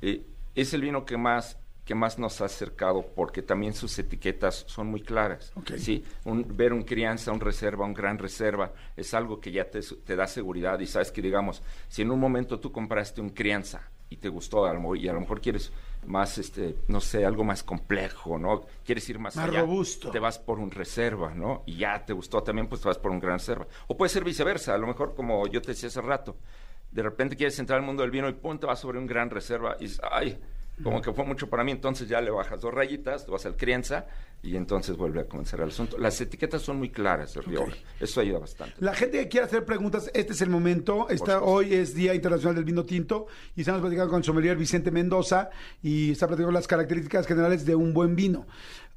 eh, 0.01 0.25
es 0.55 0.73
el 0.73 0.81
vino 0.81 1.05
que 1.05 1.19
más 1.19 1.59
que 1.85 1.95
más 1.95 2.19
nos 2.19 2.41
ha 2.41 2.47
acercado 2.47 3.05
porque 3.15 3.43
también 3.43 3.75
sus 3.75 3.99
etiquetas 3.99 4.65
son 4.67 4.87
muy 4.87 5.03
claras. 5.03 5.53
Ok. 5.57 5.73
¿sí? 5.77 6.03
Un- 6.25 6.47
ver 6.57 6.73
un 6.73 6.83
crianza, 6.83 7.31
un 7.33 7.41
reserva, 7.41 7.85
un 7.85 7.95
gran 7.95 8.19
reserva, 8.19 8.73
es 8.97 9.13
algo 9.15 9.41
que 9.41 9.53
ya 9.53 9.69
te, 9.71 9.81
da 10.17 10.27
seguridad 10.27 10.79
y 10.81 10.87
sabes 10.87 11.13
que, 11.13 11.21
digamos, 11.23 11.63
si 11.89 12.03
en 12.03 12.11
un 12.11 12.21
momento 12.21 12.59
tú 12.59 12.73
compraste 12.73 13.21
un 13.21 13.31
crianza 13.31 13.91
y 14.09 14.17
te 14.17 14.29
gustó 14.29 14.67
y 14.97 15.09
a 15.09 15.13
lo 15.13 15.21
mejor 15.21 15.41
quieres 15.41 15.73
más, 16.07 16.39
este, 16.39 16.77
no 16.89 17.01
sé, 17.01 17.25
algo 17.25 17.43
más 17.45 17.63
complejo, 17.63 18.39
¿no? 18.39 18.65
Quieres 18.85 19.09
ir 19.09 19.19
más, 19.19 19.35
Más 19.37 19.49
allá, 19.49 19.61
robusto. 19.61 20.11
te 20.11 20.19
vas 20.19 20.39
por 20.39 20.59
un 20.61 20.71
reserva, 20.71 21.35
¿no? 21.35 21.63
Y 21.67 21.77
ya 21.79 22.05
te 22.05 22.13
gustó 22.13 22.43
también, 22.43 22.69
pues 22.69 22.81
te 22.83 22.89
vas 22.89 22.99
por 22.99 23.11
un 23.11 23.19
gran 23.19 23.39
reserva. 23.39 23.67
O 23.89 23.97
puede 23.97 24.11
ser 24.11 24.23
viceversa, 24.25 24.75
a 24.75 24.79
lo 24.79 24.87
mejor 24.87 25.15
como 25.15 25.47
yo 25.49 25.61
te 25.63 25.69
decía 25.69 25.89
hace 25.89 26.01
rato, 26.03 26.37
de 26.93 27.03
repente 27.03 27.35
quieres 27.37 27.59
entrar 27.59 27.81
al 27.81 27.85
mundo 27.87 28.03
del 28.03 28.11
vino 28.11 28.29
y 28.29 28.35
pum, 28.35 28.59
te 28.59 28.67
vas 28.67 28.79
sobre 28.79 28.99
un 28.99 29.07
gran 29.07 29.31
reserva 29.31 29.77
y 29.81 29.85
dices, 29.85 30.01
ay, 30.11 30.39
como 30.83 31.01
que 31.01 31.13
fue 31.13 31.25
mucho 31.25 31.49
para 31.49 31.63
mí, 31.63 31.73
entonces 31.73 32.09
ya 32.09 32.21
le 32.21 32.31
bajas 32.31 32.61
dos 32.61 32.75
rayitas, 32.75 33.27
vas 33.27 33.47
al 33.47 33.57
crianza 33.57 34.07
y 34.43 34.57
entonces 34.57 34.97
vuelve 34.97 35.21
a 35.21 35.25
comenzar 35.27 35.61
el 35.61 35.69
asunto. 35.69 35.97
Las 35.99 36.21
etiquetas 36.21 36.63
son 36.63 36.79
muy 36.79 36.91
claras 36.91 37.35
de 37.35 37.43
Rioja, 37.43 37.77
eso 38.01 38.21
ayuda 38.21 38.41
bastante. 38.41 38.75
La 38.81 38.95
gente 38.95 39.19
que 39.19 39.29
quiera 39.29 39.47
hacer 39.47 39.65
preguntas, 39.65 40.11
este 40.15 40.33
es 40.33 40.43
el 40.43 40.51
momento. 40.51 41.09
Está, 41.09 41.43
hoy 41.43 41.75
es 41.75 41.95
Día 41.95 42.15
Internacional 42.15 42.57
del 42.57 42.65
Vino 42.65 42.85
Tinto 42.85 43.27
y 43.55 43.61
estamos 43.61 43.81
platicando 43.81 44.11
con 44.11 44.19
el 44.19 44.25
sommelier 44.25 44.57
Vicente 44.57 44.91
Mendoza 44.91 45.51
y 45.83 46.13
está 46.13 46.27
platicando 46.27 46.53
las 46.53 46.67
características 46.67 47.27
generales 47.27 47.65
de 47.65 47.75
un 47.75 47.95
buen 47.95 48.17
vino. 48.17 48.47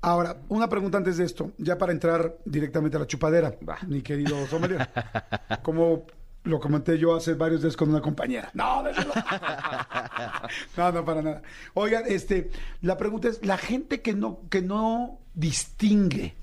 Ahora, 0.02 0.38
una 0.50 0.70
pregunta 0.70 0.98
antes 0.98 1.18
de 1.18 1.26
esto, 1.26 1.52
ya 1.58 1.78
para 1.78 1.92
entrar 1.92 2.38
directamente 2.46 2.98
a 2.98 3.00
la 3.00 3.08
chupadera, 3.08 3.56
Va. 3.68 3.80
mi 3.88 4.02
querido 4.02 4.46
sommelier. 4.48 4.88
Como 5.64 6.06
lo 6.48 6.60
comenté 6.60 6.98
yo 6.98 7.16
hace 7.16 7.34
varios 7.34 7.62
días 7.62 7.76
con 7.76 7.90
una 7.90 8.02
compañera. 8.02 8.50
No, 8.54 8.84
no, 10.78 10.92
no. 10.92 11.06
Para 11.06 11.22
nada. 11.22 11.42
Oigan, 11.74 12.04
este, 12.08 12.50
la 12.82 12.98
pregunta 12.98 13.28
es, 13.28 13.46
la 13.46 13.58
gente 13.58 14.02
que 14.02 14.14
no, 14.14 14.42
que 14.50 14.62
no 14.62 15.20
distingue 15.34 16.36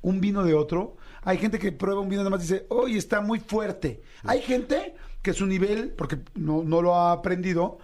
un 0.00 0.20
vino 0.20 0.44
de 0.44 0.54
otro, 0.54 0.96
hay 1.22 1.38
gente 1.38 1.58
que 1.58 1.72
prueba 1.72 2.00
un 2.00 2.08
vino 2.08 2.22
y 2.22 2.24
nada 2.24 2.30
más 2.30 2.40
dice, 2.40 2.66
oye, 2.68 2.96
está 2.96 3.20
muy 3.20 3.40
fuerte. 3.40 4.02
Hay 4.24 4.40
gente 4.40 4.94
que 5.22 5.32
su 5.32 5.46
nivel, 5.46 5.90
porque 5.90 6.18
no, 6.34 6.62
no 6.62 6.80
lo 6.80 6.94
ha 6.94 7.12
aprendido, 7.12 7.78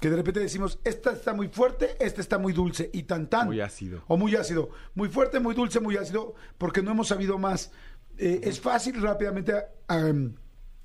que 0.00 0.10
de 0.10 0.16
repente 0.16 0.40
decimos, 0.40 0.78
esta 0.84 1.12
está 1.12 1.34
muy 1.34 1.48
fuerte, 1.48 1.96
esta 1.98 2.20
está 2.20 2.38
muy 2.38 2.52
dulce, 2.52 2.90
y 2.92 3.02
tan 3.04 3.28
tan. 3.28 3.46
Muy 3.46 3.60
ácido. 3.60 4.02
O 4.06 4.16
muy 4.16 4.36
ácido. 4.36 4.70
Muy 4.94 5.08
fuerte, 5.08 5.40
muy 5.40 5.54
dulce, 5.54 5.80
muy 5.80 5.96
ácido, 5.96 6.34
porque 6.58 6.82
no 6.82 6.92
hemos 6.92 7.08
sabido 7.08 7.38
más. 7.38 7.72
Eh, 8.18 8.40
¿Es 8.44 8.60
fácil 8.60 9.00
rápidamente 9.02 9.54
um, 9.90 10.34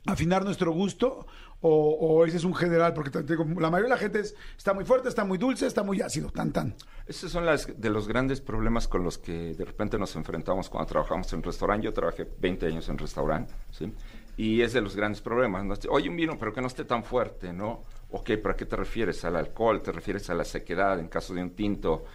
afinar 0.06 0.44
nuestro 0.44 0.72
gusto? 0.72 1.26
O, 1.64 2.26
ese 2.26 2.38
es 2.38 2.44
un 2.44 2.56
general? 2.56 2.94
Porque 2.96 3.12
te 3.12 3.36
la 3.36 3.70
mayoría 3.70 3.84
de 3.84 3.90
la 3.90 3.98
gente 3.98 4.20
es, 4.20 4.36
está 4.58 4.74
muy 4.74 4.84
fuerte, 4.84 5.10
está 5.10 5.24
muy 5.24 5.38
dulce, 5.38 5.68
está 5.68 5.84
muy 5.84 6.02
ácido, 6.02 6.32
tan 6.32 6.52
tan. 6.52 6.74
Esos 7.06 7.32
son 7.32 7.46
las, 7.46 7.80
de 7.80 7.90
los 7.92 8.08
grandes 8.08 8.42
problemas 8.42 8.88
con 8.88 9.04
los 9.04 9.20
que 9.20 9.54
de 9.54 9.64
repente 9.64 10.00
nos 10.00 10.16
enfrentamos 10.16 10.70
cuando 10.70 10.90
trabajamos 10.90 11.32
en 11.34 11.44
restaurante. 11.44 11.86
Yo 11.86 11.94
trabajé 11.94 12.28
20 12.40 12.66
años 12.66 12.90
en 12.90 12.98
restaurante, 12.98 13.54
¿sí? 13.70 13.94
Y 14.38 14.62
es 14.62 14.74
de 14.74 14.82
los 14.82 14.96
grandes 14.96 15.22
problemas. 15.22 15.64
¿no? 15.64 15.76
Oye, 15.90 16.10
un 16.10 16.16
vino, 16.16 16.36
pero 16.40 16.52
que 16.52 16.62
no 16.62 16.68
esté 16.68 16.84
tan 16.84 17.04
fuerte, 17.04 17.54
¿no? 17.54 17.84
Ok, 18.10 18.32
¿para 18.42 18.56
qué 18.56 18.66
te 18.66 18.76
refieres? 18.76 19.24
¿Al 19.24 19.36
alcohol? 19.36 19.84
¿Te 19.84 19.92
refieres 19.92 20.28
a 20.32 20.34
la 20.34 20.46
sequedad 20.46 21.00
en 21.00 21.10
caso 21.10 21.36
de 21.36 21.44
un 21.44 21.52
tinto? 21.52 22.06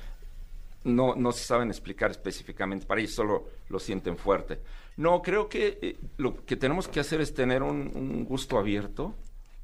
No, 0.82 1.14
no 1.14 1.30
se 1.30 1.44
saben 1.44 1.68
explicar 1.68 2.10
específicamente, 2.10 2.84
para 2.84 3.00
ellos 3.00 3.14
solo 3.14 3.44
lo 3.68 3.78
sienten 3.78 4.16
fuerte. 4.16 4.60
No, 4.96 5.20
creo 5.20 5.48
que 5.48 5.78
eh, 5.82 5.96
lo 6.16 6.44
que 6.44 6.56
tenemos 6.56 6.88
que 6.88 7.00
hacer 7.00 7.20
es 7.20 7.34
tener 7.34 7.62
un, 7.62 8.25
gusto 8.25 8.59
abierto 8.59 9.14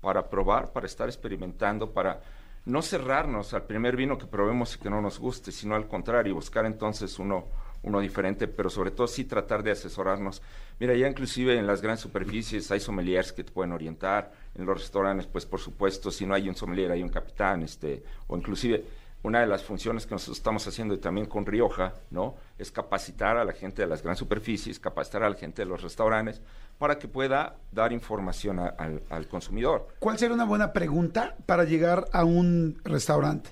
para 0.01 0.29
probar, 0.29 0.73
para 0.73 0.87
estar 0.87 1.09
experimentando, 1.09 1.93
para 1.93 2.21
no 2.67 2.83
cerrarnos 2.83 3.55
al 3.55 3.65
primer 3.65 3.97
vino 3.97 4.19
que 4.19 4.27
probemos 4.27 4.75
y 4.75 4.79
que 4.79 4.91
no 4.91 5.01
nos 5.01 5.19
guste, 5.19 5.51
sino 5.51 5.75
al 5.75 5.89
contrario, 5.89 6.35
buscar 6.35 6.67
entonces 6.67 7.19
uno, 7.19 7.47
uno 7.83 8.01
diferente, 8.01 8.47
pero 8.47 8.69
sobre 8.69 8.91
todo 8.91 9.07
sí 9.07 9.25
tratar 9.25 9.63
de 9.63 9.71
asesorarnos. 9.71 10.43
Mira, 10.79 10.95
ya 10.95 11.09
inclusive 11.09 11.59
en 11.59 11.67
las 11.67 11.81
grandes 11.81 12.03
superficies 12.03 12.71
hay 12.71 12.81
sommeliers 12.81 13.33
que 13.33 13.43
te 13.43 13.53
pueden 13.53 13.73
orientar, 13.73 14.33
en 14.55 14.67
los 14.67 14.79
restaurantes, 14.79 15.27
pues 15.27 15.47
por 15.47 15.61
supuesto, 15.61 16.11
si 16.11 16.27
no 16.27 16.35
hay 16.35 16.49
un 16.49 16.55
sommelier, 16.55 16.91
hay 16.93 17.03
un 17.03 17.09
capitán, 17.09 17.63
este, 17.63 18.03
o 18.27 18.37
inclusive 18.37 18.85
una 19.25 19.41
de 19.41 19.47
las 19.47 19.63
funciones 19.63 20.05
que 20.07 20.15
nosotros 20.15 20.37
estamos 20.39 20.67
haciendo 20.67 20.95
y 20.95 20.99
también 20.99 21.27
con 21.29 21.47
Rioja, 21.47 21.95
¿no? 22.11 22.35
Es 22.59 22.73
capacitar 22.73 23.37
a 23.37 23.45
la 23.45 23.53
gente 23.53 23.83
de 23.83 23.89
las 23.89 24.03
grandes 24.03 24.19
superficies, 24.19 24.81
capacitar 24.81 25.23
a 25.23 25.31
la 25.31 25.37
gente 25.37 25.63
de 25.63 25.67
los 25.67 25.81
restaurantes 25.81 26.41
para 26.79 26.99
que 26.99 27.07
pueda 27.07 27.55
dar 27.71 27.93
información 27.93 28.59
a- 28.59 28.67
al, 28.79 29.03
al 29.11 29.29
consumidor. 29.29 29.87
¿Cuál 30.01 30.19
sería 30.19 30.35
una 30.35 30.45
buena 30.45 30.73
pregunta 30.73 31.37
para 31.47 31.63
llegar 31.65 32.07
a 32.13 32.25
un 32.25 32.81
restaurante 32.85 33.51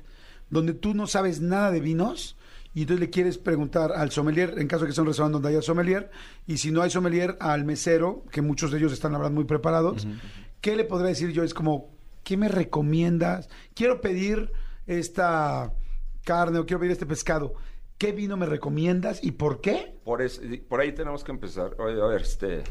donde 0.48 0.74
tú 0.74 0.94
no 0.94 1.06
sabes 1.06 1.40
nada 1.40 1.70
de 1.70 1.80
vinos 1.80 2.36
y 2.74 2.82
entonces 2.82 3.00
le 3.00 3.10
quieres 3.10 3.38
preguntar 3.38 3.92
al 3.92 4.10
sommelier, 4.10 4.54
en 4.58 4.66
caso 4.66 4.82
de 4.84 4.88
que 4.88 4.94
sea 4.94 5.02
un 5.02 5.08
restaurante 5.08 5.34
donde 5.34 5.48
haya 5.50 5.62
sommelier, 5.62 6.10
y 6.46 6.58
si 6.58 6.70
no 6.72 6.82
hay 6.82 6.90
sommelier, 6.90 7.36
al 7.40 7.64
mesero, 7.64 8.24
que 8.32 8.42
muchos 8.42 8.70
de 8.72 8.78
ellos 8.78 8.92
están 8.92 9.14
hablando 9.14 9.36
muy 9.36 9.44
preparados, 9.44 10.06
¿qué 10.60 10.74
le 10.76 10.84
podría 10.84 11.08
decir 11.08 11.30
yo? 11.32 11.42
Es 11.44 11.52
como, 11.54 11.90
¿qué 12.24 12.36
me 12.36 12.48
recomiendas? 12.48 13.48
Quiero 13.74 14.00
pedir 14.00 14.52
esta 14.98 15.72
carne 16.24 16.58
o 16.58 16.66
quiero 16.66 16.80
pedir 16.80 16.92
este 16.92 17.06
pescado. 17.06 17.54
¿Qué 17.98 18.12
vino 18.12 18.36
me 18.36 18.46
recomiendas 18.46 19.22
y 19.22 19.32
por 19.32 19.60
qué? 19.60 19.94
Por, 20.04 20.22
es- 20.22 20.40
por 20.68 20.80
ahí 20.80 20.92
tenemos 20.92 21.22
que 21.22 21.32
empezar. 21.32 21.76
Oye, 21.78 22.00
a 22.00 22.06
ver, 22.06 22.22
este, 22.22 22.62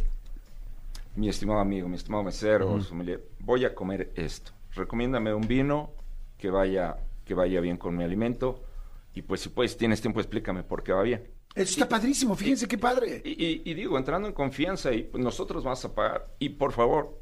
mi 1.15 1.29
estimado 1.29 1.59
amigo, 1.59 1.88
mi 1.88 1.95
estimado 1.95 2.23
mesero, 2.23 2.81
sommelier, 2.81 3.23
voy 3.39 3.65
a 3.65 3.73
comer 3.75 4.11
esto. 4.15 4.51
Recomiéndame 4.73 5.33
un 5.33 5.47
vino 5.47 5.91
que 6.38 6.49
vaya, 6.49 6.97
que 7.25 7.33
vaya 7.33 7.59
bien 7.61 7.77
con 7.77 7.95
mi 7.95 8.03
alimento. 8.03 8.63
Y 9.13 9.21
pues 9.21 9.41
si 9.41 9.49
puedes, 9.49 9.75
tienes 9.77 10.01
tiempo, 10.01 10.19
explícame 10.19 10.63
por 10.63 10.83
qué 10.83 10.93
va 10.93 11.01
bien. 11.03 11.23
Eso 11.55 11.71
está 11.73 11.89
padrísimo, 11.89 12.35
fíjense 12.35 12.67
qué 12.67 12.77
padre. 12.77 13.21
Y, 13.25 13.31
y- 13.45 13.61
y 13.65 13.73
digo, 13.73 13.97
entrando 13.97 14.27
en 14.27 14.33
confianza, 14.33 14.91
y 14.93 15.03
pues, 15.03 15.23
nosotros 15.23 15.63
vamos 15.63 15.83
a 15.85 15.93
pagar. 15.93 16.27
Y 16.39 16.49
por 16.49 16.71
favor, 16.71 17.19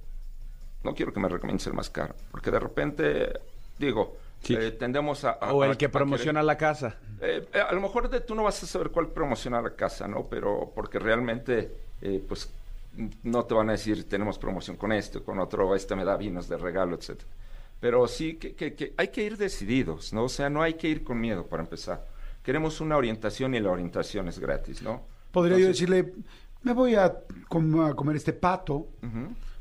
no 0.84 0.94
quiero 0.94 1.12
que 1.14 1.20
me 1.20 1.30
recomiendes 1.30 1.66
el 1.68 1.74
más 1.74 1.90
caro, 1.90 2.14
porque 2.32 2.52
de 2.52 2.60
repente, 2.60 3.32
digo, 3.80 4.18
Sí. 4.44 4.54
Eh, 4.56 4.72
tendemos 4.72 5.24
a, 5.24 5.32
a- 5.32 5.54
O 5.54 5.64
a- 5.64 5.68
el 5.68 5.78
que 5.78 5.90
promociona 5.90 6.42
la 6.44 6.58
casa. 6.58 6.98
eh, 7.22 7.46
eh, 7.54 7.60
a 7.60 7.72
lo 7.74 7.82
mejor 7.82 8.10
de, 8.10 8.22
tú 8.22 8.36
no 8.36 8.44
vas 8.44 8.62
a 8.64 8.68
saber 8.68 8.90
cuál 8.92 9.08
promocionar 9.10 9.64
la 9.64 9.76
casa, 9.76 10.08
¿no? 10.08 10.24
Pero 10.30 10.72
porque 10.76 11.00
realmente, 11.00 11.72
eh, 12.02 12.24
pues, 12.28 12.50
no 13.24 13.44
te 13.46 13.54
van 13.54 13.70
a 13.70 13.74
decir, 13.74 14.08
tenemos 14.10 14.38
promoción 14.40 14.78
con 14.78 14.92
esto, 14.92 15.24
con 15.24 15.40
otro, 15.40 15.76
este 15.76 15.96
me 15.96 16.04
da 16.06 16.16
vinos 16.18 16.48
de 16.50 16.58
regalo, 16.58 16.96
etcétera. 16.96 17.28
Pero 17.80 18.08
sí 18.08 18.36
que, 18.38 18.56
que- 18.56 18.74
que 18.74 18.94
hay 18.98 19.10
que 19.10 19.24
ir 19.24 19.38
decididos, 19.38 20.14
¿no? 20.14 20.24
O 20.26 20.30
sea, 20.30 20.50
no 20.50 20.62
hay 20.64 20.76
que 20.76 20.88
ir 20.88 21.04
con 21.04 21.20
miedo 21.20 21.46
para 21.46 21.62
empezar. 21.64 22.06
Queremos 22.44 22.80
una 22.82 22.96
orientación 22.98 23.54
y 23.56 23.60
la 23.60 23.72
orientación 23.72 24.28
es 24.30 24.40
gratis, 24.40 24.82
¿no? 24.82 25.02
Podría 25.32 25.58
yo 25.60 25.68
decirle, 25.68 26.14
me 26.64 26.74
voy 26.74 26.96
a, 26.96 27.14
com- 27.50 27.82
a 27.82 27.94
comer 27.94 28.16
este 28.16 28.34
pato. 28.34 28.88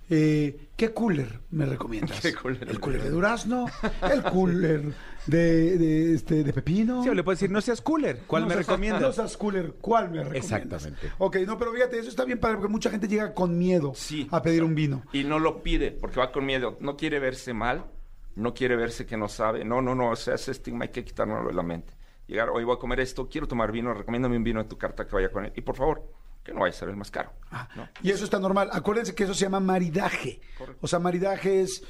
Eh, 0.08 0.65
¿Qué 0.76 0.92
cooler 0.92 1.40
me 1.50 1.64
recomiendas? 1.64 2.20
¿Qué 2.22 2.34
cooler? 2.34 2.68
El 2.68 2.78
cooler 2.80 3.02
de 3.02 3.08
durazno, 3.10 3.66
el 4.12 4.22
cooler 4.22 4.82
de, 5.26 5.78
de, 5.78 6.14
este, 6.14 6.44
de 6.44 6.52
pepino. 6.52 7.02
Sí, 7.02 7.08
o 7.08 7.14
le 7.14 7.24
puedes 7.24 7.40
decir, 7.40 7.50
no 7.50 7.60
seas 7.62 7.80
cooler. 7.80 8.22
¿Cuál 8.26 8.42
No 8.42 8.48
me 8.48 8.54
seas- 8.54 8.66
recomiendas? 8.66 9.00
No 9.02 9.12
seas 9.12 9.36
cooler, 9.38 9.72
¿cuál 9.80 10.10
me 10.10 10.18
recomiendas? 10.22 10.44
Exactamente. 10.52 11.12
Ok, 11.18 11.36
no, 11.46 11.56
pero 11.56 11.72
fíjate, 11.72 11.98
eso 11.98 12.10
está 12.10 12.24
bien 12.24 12.38
padre 12.38 12.56
porque 12.58 12.70
mucha 12.72 12.90
gente 12.90 13.08
llega 13.08 13.32
con 13.32 13.56
miedo 13.56 13.92
Sí. 13.94 14.28
a 14.30 14.42
pedir 14.42 14.62
un 14.64 14.74
vino. 14.74 15.02
Y 15.12 15.24
no 15.24 15.38
lo 15.38 15.62
pide 15.62 15.92
porque 15.92 16.20
va 16.20 16.30
con 16.30 16.44
miedo. 16.44 16.76
No 16.80 16.96
quiere 16.96 17.20
verse 17.20 17.54
mal, 17.54 17.86
no 18.34 18.52
quiere 18.52 18.76
verse 18.76 19.06
que 19.06 19.16
no 19.16 19.28
sabe. 19.28 19.64
No, 19.64 19.80
no, 19.80 19.94
no. 19.94 20.10
O 20.10 20.16
sea, 20.16 20.34
ese 20.34 20.50
estigma 20.50 20.84
hay 20.84 20.90
que 20.90 21.04
quitárnoslo 21.04 21.48
de 21.48 21.54
la 21.54 21.62
mente. 21.62 21.94
Llegar, 22.26 22.50
hoy 22.50 22.64
voy 22.64 22.76
a 22.76 22.78
comer 22.78 23.00
esto, 23.00 23.28
quiero 23.30 23.48
tomar 23.48 23.72
vino, 23.72 23.94
recomiéndame 23.94 24.36
un 24.36 24.44
vino 24.44 24.60
en 24.60 24.68
tu 24.68 24.76
carta 24.76 25.06
que 25.06 25.14
vaya 25.14 25.30
con 25.30 25.46
él. 25.46 25.52
Y 25.56 25.62
por 25.62 25.76
favor, 25.76 26.02
que 26.46 26.54
no 26.54 26.60
vaya 26.60 26.70
a 26.74 26.78
ser 26.78 26.88
el 26.88 26.96
más 26.96 27.10
caro. 27.10 27.32
¿no? 27.74 27.88
Y 28.02 28.10
eso 28.12 28.24
está 28.24 28.38
normal. 28.38 28.68
Acuérdense 28.72 29.14
que 29.14 29.24
eso 29.24 29.34
se 29.34 29.40
llama 29.44 29.58
maridaje. 29.60 30.40
O 30.80 30.86
sea, 30.86 30.98
maridaje 31.00 31.60
es 31.60 31.82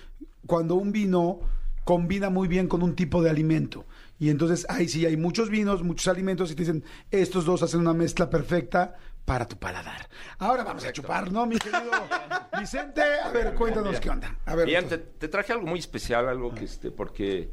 cuando 0.47 0.75
un 0.77 0.91
vino 0.93 1.41
combina 1.85 2.31
muy 2.31 2.49
bien 2.49 2.67
con 2.67 2.83
un 2.83 2.97
tipo 2.97 3.23
de 3.23 3.31
alimento. 3.31 3.85
Y 4.19 4.31
entonces 4.31 4.67
ahí 4.71 4.89
sí 4.89 5.05
hay 5.05 5.17
muchos 5.19 5.51
vinos, 5.51 5.83
muchos 5.83 6.09
alimentos 6.09 6.51
y 6.51 6.55
te 6.55 6.63
dicen, 6.63 6.83
estos 7.11 7.45
dos 7.45 7.63
hacen 7.63 7.81
una 7.81 7.93
mezcla 7.93 8.31
perfecta 8.31 8.95
para 9.27 9.47
tu 9.47 9.57
paladar. 9.59 10.09
Ahora 10.39 10.65
vamos 10.65 10.85
a 10.87 10.93
chupar, 10.93 11.31
¿no, 11.31 11.45
mi 11.47 11.59
querido 11.59 11.91
Vicente? 12.59 13.03
A 13.23 13.31
ver, 13.31 13.55
cuéntanos 13.55 14.01
qué 14.01 14.09
onda. 14.09 14.35
A 14.47 14.55
ver, 14.55 14.67
Bien, 14.67 14.89
te, 14.89 14.99
te 14.99 15.29
traje 15.29 15.53
algo 15.53 15.67
muy 15.67 15.79
especial, 15.81 16.29
algo 16.29 16.55
que 16.55 16.65
este, 16.65 16.91
porque 16.91 17.51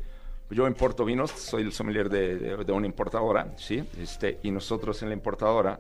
yo 0.50 0.68
importo 0.68 1.04
vinos, 1.04 1.32
soy 1.32 1.64
el 1.64 1.74
sommelier 1.74 2.10
de, 2.10 2.38
de- 2.38 2.64
de 2.64 2.72
una 2.72 2.86
importadora, 2.86 3.54
¿sí? 3.58 3.84
Este, 4.00 4.40
y 4.44 4.52
nosotros 4.52 5.02
en 5.04 5.10
la 5.10 5.16
importadora, 5.16 5.80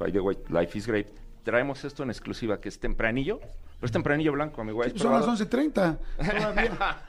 by 0.00 0.10
the 0.10 0.20
way, 0.20 0.36
Life 0.48 0.76
is 0.76 0.86
Great, 0.86 1.06
traemos 1.44 1.84
esto 1.84 2.02
en 2.02 2.10
exclusiva, 2.10 2.60
que 2.60 2.70
es 2.70 2.80
tempranillo, 2.80 3.38
pero 3.38 3.86
es 3.86 3.92
tempranillo 3.92 4.32
blanco, 4.32 4.62
amigo. 4.62 4.82
¿has 4.82 4.92
son 4.94 5.12
las 5.12 5.24
probado? 5.24 5.44
11.30. 5.44 5.98
Todavía. 6.16 7.02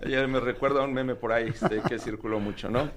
Ya 0.08 0.26
me 0.26 0.40
recuerda 0.40 0.82
un 0.82 0.92
meme 0.92 1.14
por 1.14 1.32
ahí 1.32 1.48
este, 1.48 1.80
que 1.82 1.98
circuló 1.98 2.40
mucho, 2.40 2.70
¿no? 2.70 2.90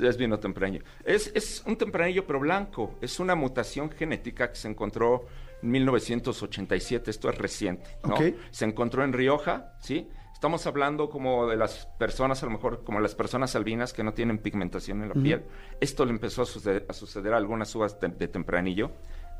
Es 0.00 0.16
vino 0.16 0.38
tempranillo. 0.38 0.84
Es, 1.04 1.30
es 1.34 1.62
un 1.66 1.76
tempranillo 1.76 2.26
pero 2.26 2.40
blanco. 2.40 2.96
Es 3.00 3.20
una 3.20 3.34
mutación 3.34 3.90
genética 3.90 4.48
que 4.48 4.56
se 4.56 4.68
encontró 4.68 5.26
en 5.62 5.70
1987. 5.70 7.10
Esto 7.10 7.28
es 7.28 7.38
reciente, 7.38 7.98
¿no? 8.04 8.14
Ok. 8.14 8.22
Se 8.50 8.64
encontró 8.64 9.04
en 9.04 9.12
Rioja, 9.12 9.74
¿sí? 9.80 10.08
Estamos 10.34 10.66
hablando 10.66 11.08
como 11.08 11.46
de 11.46 11.56
las 11.56 11.86
personas, 11.98 12.42
a 12.42 12.46
lo 12.46 12.52
mejor 12.52 12.84
como 12.84 13.00
las 13.00 13.14
personas 13.14 13.56
albinas 13.56 13.94
que 13.94 14.02
no 14.04 14.12
tienen 14.12 14.36
pigmentación 14.38 15.02
en 15.02 15.08
la 15.08 15.14
piel. 15.14 15.42
Esto 15.80 16.04
le 16.04 16.10
empezó 16.10 16.42
a 16.42 16.44
suceder 16.44 16.84
a, 16.86 16.92
suceder 16.92 17.32
a 17.32 17.38
algunas 17.38 17.74
uvas 17.74 17.98
de, 17.98 18.08
de 18.08 18.28
tempranillo. 18.28 18.90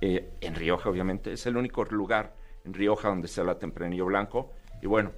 eh, 0.00 0.30
en 0.40 0.54
Rioja, 0.54 0.88
obviamente. 0.88 1.32
Es 1.32 1.44
el 1.46 1.56
único 1.56 1.84
lugar 1.84 2.34
en 2.64 2.72
Rioja 2.72 3.08
donde 3.08 3.28
se 3.28 3.40
habla 3.40 3.58
tempranillo 3.58 4.06
blanco. 4.06 4.52
Y 4.82 4.86
bueno, 4.86 5.12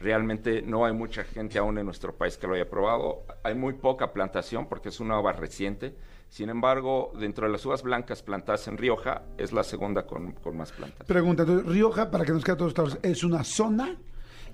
realmente 0.00 0.62
no 0.62 0.84
hay 0.84 0.92
mucha 0.92 1.24
gente 1.24 1.58
aún 1.58 1.76
en 1.78 1.86
nuestro 1.86 2.14
país 2.14 2.36
que 2.38 2.46
lo 2.46 2.54
haya 2.54 2.68
probado. 2.68 3.24
Hay 3.42 3.54
muy 3.54 3.72
poca 3.72 4.12
plantación 4.12 4.68
porque 4.68 4.90
es 4.90 5.00
una 5.00 5.18
uva 5.18 5.32
reciente. 5.32 5.96
Sin 6.28 6.50
embargo, 6.50 7.12
dentro 7.18 7.46
de 7.46 7.52
las 7.52 7.64
uvas 7.66 7.82
blancas 7.82 8.22
plantadas 8.22 8.66
en 8.68 8.78
Rioja, 8.78 9.22
es 9.38 9.52
la 9.52 9.64
segunda 9.64 10.06
con, 10.06 10.32
con 10.32 10.56
más 10.56 10.72
plantas. 10.72 11.06
Pregunta, 11.06 11.42
entonces, 11.42 11.66
Rioja, 11.66 12.10
para 12.10 12.24
que 12.24 12.32
nos 12.32 12.44
quede 12.44 12.54
a 12.54 12.58
todos 12.58 12.74
claros, 12.74 12.98
es 13.02 13.22
una 13.24 13.44
zona 13.44 13.98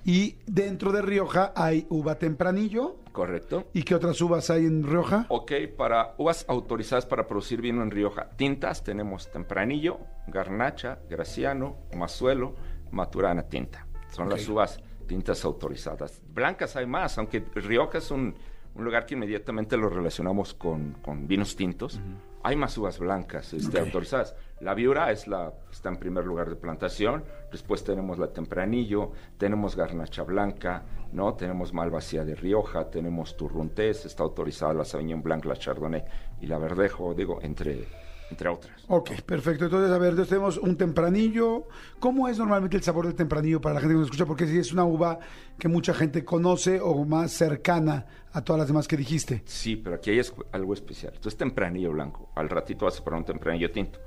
y 0.05 0.37
dentro 0.47 0.93
de 0.93 1.03
Rioja 1.03 1.53
hay 1.55 1.87
uva 1.89 2.19
tempranillo. 2.19 2.97
¿Correcto? 3.13 3.69
¿Y 3.73 3.83
qué 3.83 3.95
otras 3.95 4.21
uvas 4.21 4.49
hay 4.51 4.67
en 4.67 4.85
Rioja? 4.85 5.27
Ok, 5.29 5.53
para 5.77 6.15
uvas 6.19 6.45
autorizadas 6.49 7.07
para 7.07 7.27
producir 7.27 7.61
vino 7.61 7.83
en 7.83 7.91
Rioja, 7.91 8.31
tintas 8.37 8.85
tenemos 8.85 9.31
Tempranillo, 9.31 9.99
Garnacha, 10.29 11.01
Graciano, 11.11 11.79
Mazuelo, 11.97 12.55
Maturana 12.91 13.43
Tinta. 13.49 13.87
Son 14.11 14.29
las 14.29 14.49
uvas 14.49 14.81
tintas 15.07 15.45
autorizadas. 15.45 16.23
Blancas 16.33 16.77
hay 16.77 16.87
más, 16.87 17.19
aunque 17.19 17.45
Rioja 17.55 17.99
es 17.99 18.11
un, 18.11 18.35
un 18.75 18.85
lugar 18.85 19.07
que 19.07 19.15
inmediatamente 19.15 19.77
lo 19.77 19.89
relacionamos 19.89 20.55
con, 20.55 20.95
con 21.03 21.27
vinos 21.27 21.57
tintos. 21.57 22.01
Hay 22.45 22.55
más 22.57 22.79
uvas 22.79 22.99
blancas 22.99 23.53
este, 23.53 23.81
autorizadas. 23.81 24.37
La 24.61 24.75
Viura 24.75 25.13
es 25.13 25.29
la, 25.29 25.53
está 25.71 25.89
en 25.89 25.97
primer 25.97 26.25
lugar 26.25 26.49
de 26.49 26.57
plantación. 26.57 27.25
Después 27.53 27.85
tenemos 27.85 28.19
la 28.19 28.33
Tempranillo, 28.33 29.13
tenemos 29.37 29.77
Garnacha 29.77 30.25
Blanca, 30.25 30.85
¿no? 31.13 31.35
Tenemos 31.35 31.73
Malvasía 31.73 32.25
de 32.25 32.35
Rioja, 32.35 32.91
tenemos 32.91 33.37
Turruntés, 33.37 34.05
está 34.05 34.25
autorizada 34.25 34.75
la 34.75 34.85
Sauvignon 34.85 35.23
Blanc, 35.23 35.45
la 35.45 35.57
Chardonnay 35.57 36.05
y 36.41 36.47
la 36.47 36.59
Verdejo, 36.59 37.15
digo, 37.15 37.39
entre, 37.41 37.87
entre 38.31 38.49
otras. 38.49 38.85
Ok, 38.89 39.23
perfecto. 39.25 39.67
Entonces, 39.67 39.93
a 39.93 39.99
ver, 39.99 40.11
entonces 40.11 40.31
tenemos 40.31 40.59
un 40.59 40.77
tempranillo. 40.77 41.69
¿Cómo 42.01 42.27
es 42.27 42.37
normalmente 42.39 42.77
el 42.77 42.83
sabor 42.83 43.07
del 43.07 43.15
tempranillo 43.15 43.61
para 43.61 43.77
la 43.77 43.81
gente 43.81 43.95
que 43.95 43.99
nos 44.01 44.07
escucha? 44.09 44.27
Porque 44.27 44.49
si 44.49 44.59
es 44.59 44.73
una 44.73 44.85
uva 44.85 45.21
que 45.57 45.69
mucha 45.69 45.95
gente 45.95 46.25
conoce 46.25 46.81
o 46.81 47.05
más 47.05 47.31
cercana 47.31 48.07
a 48.33 48.43
todas 48.43 48.59
las 48.59 48.69
demás 48.69 48.89
que 48.89 48.97
dijiste. 48.97 49.43
Sí, 49.47 49.77
pero 49.77 49.97
aquí 49.97 50.11
hay 50.11 50.21
algo 50.51 50.75
especial. 50.75 51.15
Esto 51.15 51.29
es 51.29 51.37
Tempranillo 51.37 51.93
Blanco. 51.93 52.31
Al 52.35 52.49
ratito 52.49 52.87
vas 52.87 52.99
a 52.99 53.05
probar 53.05 53.21
un 53.21 53.27
Tempranillo 53.27 53.71
Tinto. 53.71 54.01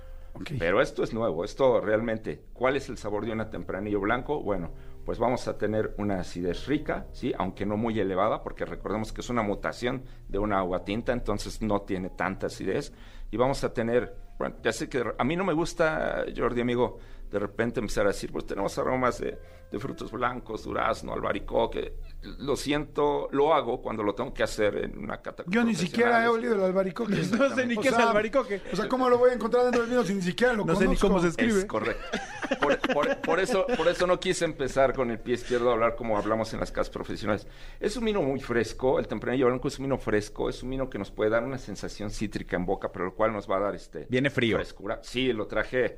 Pero 0.59 0.81
esto 0.81 1.03
es 1.03 1.13
nuevo, 1.13 1.43
esto 1.43 1.81
realmente, 1.81 2.45
¿cuál 2.53 2.75
es 2.75 2.89
el 2.89 2.97
sabor 2.97 3.25
de 3.25 3.31
una 3.31 3.49
tempranillo 3.49 3.99
blanco? 3.99 4.41
Bueno, 4.41 4.71
pues 5.05 5.19
vamos 5.19 5.47
a 5.47 5.57
tener 5.57 5.93
una 5.97 6.19
acidez 6.19 6.67
rica, 6.67 7.07
¿sí? 7.11 7.33
Aunque 7.37 7.65
no 7.65 7.77
muy 7.77 7.99
elevada, 7.99 8.41
porque 8.43 8.65
recordemos 8.65 9.11
que 9.11 9.21
es 9.21 9.29
una 9.29 9.43
mutación 9.43 10.03
de 10.27 10.39
una 10.39 10.59
agua 10.59 10.83
tinta, 10.83 11.11
entonces 11.11 11.61
no 11.61 11.81
tiene 11.81 12.09
tanta 12.09 12.47
acidez. 12.47 12.93
Y 13.31 13.37
vamos 13.37 13.63
a 13.63 13.73
tener, 13.73 14.15
bueno, 14.37 14.55
ya 14.63 14.71
sé 14.71 14.89
que 14.89 15.03
a 15.17 15.23
mí 15.23 15.35
no 15.35 15.43
me 15.43 15.53
gusta, 15.53 16.25
Jordi, 16.35 16.61
amigo, 16.61 16.99
de 17.31 17.39
repente 17.39 17.79
empezar 17.79 18.05
a 18.05 18.09
decir, 18.09 18.31
pues 18.31 18.45
tenemos 18.45 18.77
aromas 18.77 19.19
de, 19.19 19.37
de 19.71 19.79
frutos 19.79 20.11
blancos, 20.11 20.63
durazno, 20.63 21.13
albaricoque. 21.13 21.93
Lo 22.39 22.55
siento, 22.55 23.27
lo 23.31 23.53
hago 23.53 23.81
cuando 23.81 24.03
lo 24.03 24.13
tengo 24.13 24.33
que 24.33 24.43
hacer 24.43 24.75
en 24.77 24.97
una 24.99 25.21
cata. 25.21 25.43
Yo 25.47 25.63
ni 25.63 25.73
siquiera 25.73 26.23
he 26.23 26.27
olido 26.27 26.55
el 26.55 26.61
albaricoque. 26.61 27.15
No 27.37 27.55
sé 27.55 27.65
ni 27.65 27.77
O 27.77 27.81
qué 27.81 27.87
es 27.87 27.95
sea, 27.95 28.07
albaricoque. 28.09 28.61
O 28.71 28.75
sea, 28.75 28.87
¿cómo 28.89 29.09
lo 29.09 29.17
voy 29.17 29.31
a 29.31 29.33
encontrar 29.33 29.63
dentro 29.63 29.81
del 29.81 29.89
vino 29.89 30.03
si 30.03 30.13
ni 30.13 30.21
siquiera 30.21 30.53
lo 30.53 30.65
No 30.65 30.75
sé 30.75 30.87
ni 30.87 30.97
cómo 30.97 31.19
se 31.21 31.29
escribe. 31.29 31.59
Es 31.59 31.65
correcto. 31.65 32.03
Por, 32.59 32.77
por- 32.93 33.17
por 33.21 33.39
eso, 33.39 33.65
por 33.77 33.87
eso 33.87 34.05
no 34.05 34.19
quise 34.19 34.43
empezar 34.43 34.93
con 34.93 35.09
el 35.09 35.19
pie 35.19 35.35
izquierdo 35.35 35.69
a 35.69 35.73
hablar 35.73 35.95
como 35.95 36.17
hablamos 36.17 36.53
en 36.53 36.59
las 36.59 36.69
casas 36.69 36.89
profesionales. 36.89 37.47
Es 37.79 37.95
un 37.95 38.03
vino 38.03 38.21
muy 38.21 38.41
fresco, 38.41 38.99
el 38.99 39.07
tempranillo 39.07 39.45
blanco 39.47 39.69
es 39.69 39.79
un 39.79 39.85
vino 39.85 39.97
fresco, 39.97 40.49
es 40.49 40.61
un 40.61 40.69
vino 40.71 40.89
que 40.89 40.99
nos 40.99 41.11
puede 41.11 41.29
dar 41.29 41.45
una 41.45 41.57
sensación 41.57 42.11
cítrica 42.11 42.57
en 42.57 42.65
boca, 42.65 42.91
pero 42.91 43.05
lo 43.05 43.15
cual 43.15 43.31
nos 43.31 43.49
va 43.49 43.55
a 43.55 43.59
dar 43.61 43.75
este 43.75 44.05
Viene 44.09 44.29
frío. 44.29 44.57
frescura. 44.57 44.99
Sí, 45.01 45.31
lo 45.31 45.47
traje 45.47 45.97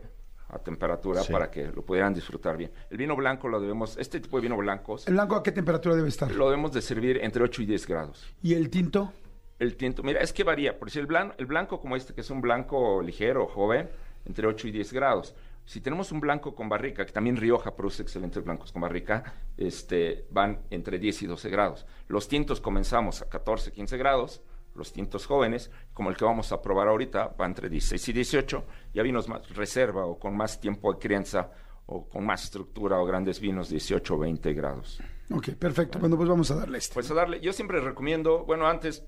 a 0.54 0.60
temperatura 0.60 1.22
Sí. 1.24 1.32
para 1.32 1.50
que 1.50 1.68
lo 1.72 1.84
pudieran 1.84 2.14
disfrutar 2.14 2.56
bien. 2.58 2.72
El 2.90 2.98
vino 2.98 3.16
blanco 3.16 3.48
lo 3.48 3.60
debemos, 3.60 3.98
este 3.98 4.20
tipo 4.20 4.38
de 4.38 4.44
vino 4.44 4.58
blancos, 4.58 5.08
¿El 5.08 5.14
blanco 5.14 5.36
a 5.36 5.44
qué 5.44 5.52
temperatura 5.52 5.96
debe 5.96 6.10
estar? 6.10 6.32
lo 6.32 6.46
debemos 6.50 6.72
de 6.74 6.82
servir 6.82 7.18
entre 7.24 7.44
8 7.44 7.62
y 7.62 7.66
10 7.66 7.88
grados. 7.88 8.34
¿Y 8.42 8.54
el 8.54 8.70
tinto? 8.70 9.12
El 9.60 9.76
tinto, 9.76 10.04
mira, 10.04 10.20
es 10.22 10.34
que 10.34 10.44
varía. 10.44 10.78
Por 10.78 10.90
si 10.92 11.00
el 11.00 11.06
blanco, 11.06 11.36
el 11.38 11.46
blanco 11.46 11.80
como 11.80 11.96
este, 11.96 12.14
que 12.14 12.22
es 12.22 12.30
un 12.30 12.42
blanco 12.42 13.02
ligero, 13.02 13.48
joven, 13.48 13.90
entre 14.26 14.48
8 14.48 14.68
y 14.68 14.72
10 14.72 14.92
grados. 14.94 15.36
Si 15.66 15.80
tenemos 15.80 16.12
un 16.12 16.20
blanco 16.20 16.54
con 16.56 16.68
barrica, 16.68 17.06
que 17.06 17.14
también 17.14 17.38
Rioja 17.38 17.74
produce 17.76 18.02
excelentes 18.04 18.44
blancos 18.44 18.74
con 18.74 18.82
barrica, 18.82 19.34
este, 19.56 20.26
van 20.32 20.60
entre 20.72 21.00
10 21.00 21.22
y 21.22 21.28
12 21.28 21.50
grados. 21.50 21.86
Los 22.10 22.28
tintos 22.28 22.60
comenzamos 22.60 23.22
a 23.22 23.30
14, 23.30 23.72
15 23.72 23.96
grados. 23.98 24.42
Los 24.76 24.92
tintos 24.92 25.26
jóvenes, 25.28 25.70
como 25.94 26.10
el 26.10 26.18
que 26.18 26.26
vamos 26.26 26.52
a 26.52 26.62
probar 26.62 26.88
ahorita, 26.88 27.36
va 27.40 27.46
entre 27.46 27.70
16 27.70 28.10
y 28.10 28.14
18. 28.14 28.66
Ya 28.94 29.04
vinos 29.04 29.28
más 29.30 29.48
reserva 29.56 30.06
o 30.06 30.18
con 30.18 30.36
más 30.36 30.60
tiempo 30.60 30.92
de 30.94 31.00
crianza 31.00 31.52
o 31.86 32.08
con 32.10 32.26
más 32.26 32.44
estructura 32.46 33.00
o 33.00 33.06
grandes 33.06 33.40
vinos, 33.40 33.70
18 33.70 34.16
o 34.16 34.18
20 34.18 34.54
grados. 34.54 35.00
Ok, 35.32 35.50
perfecto. 35.52 36.00
Bueno, 36.00 36.18
pues 36.18 36.28
vamos 36.28 36.50
a 36.52 36.56
darle 36.56 36.78
este. 36.80 36.94
Pues 36.96 37.12
a 37.12 37.14
darle, 37.14 37.40
yo 37.40 37.54
siempre 37.54 37.80
recomiendo, 37.82 38.46
bueno, 38.46 38.68
antes, 38.68 39.06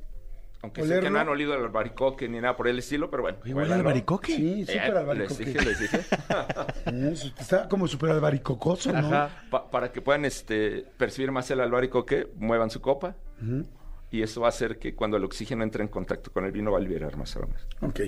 aunque 0.62 0.82
sé 0.84 0.88
que 0.88 0.94
¿Olerlo? 0.96 1.10
no 1.12 1.20
han 1.20 1.30
olido 1.30 1.56
el 1.56 1.64
albaricoque 1.64 2.28
ni 2.30 2.40
nada 2.40 2.56
por 2.56 2.68
el 2.68 2.78
estilo, 2.80 3.10
pero 3.10 3.24
bueno. 3.24 3.38
¿Huele 3.42 3.56
huélalo. 3.56 3.76
albaricoque? 3.76 4.36
Sí, 4.36 4.62
Eh, 4.62 4.66
súper 4.68 4.84
les 4.84 4.96
albaricoque. 4.96 5.46
dije, 5.46 5.66
les 5.66 5.80
dije. 5.80 6.00
Está 7.40 7.68
como 7.68 7.88
súper 7.88 8.12
albaricocoso, 8.12 8.92
¿no? 8.92 9.00
Ajá. 9.08 9.30
Pa- 9.50 9.70
para 9.70 9.92
que 9.92 10.02
puedan 10.02 10.26
este, 10.26 10.86
percibir 10.98 11.32
más 11.32 11.50
el 11.52 11.62
albaricoque, 11.62 12.28
muevan 12.38 12.70
su 12.70 12.82
copa 12.82 13.16
y 14.12 14.22
eso 14.22 14.42
va 14.42 14.48
a 14.48 14.50
hacer 14.50 14.80
que 14.80 14.96
cuando 14.96 15.18
el 15.18 15.24
oxígeno 15.24 15.64
entre 15.64 15.84
en 15.84 15.90
contacto 15.90 16.32
con 16.32 16.46
el 16.46 16.52
vino 16.52 16.72
va 16.72 16.78
a 16.78 16.82
liberar 16.82 17.18
más 17.18 17.36
aromas. 17.36 17.68
Ok. 17.82 18.02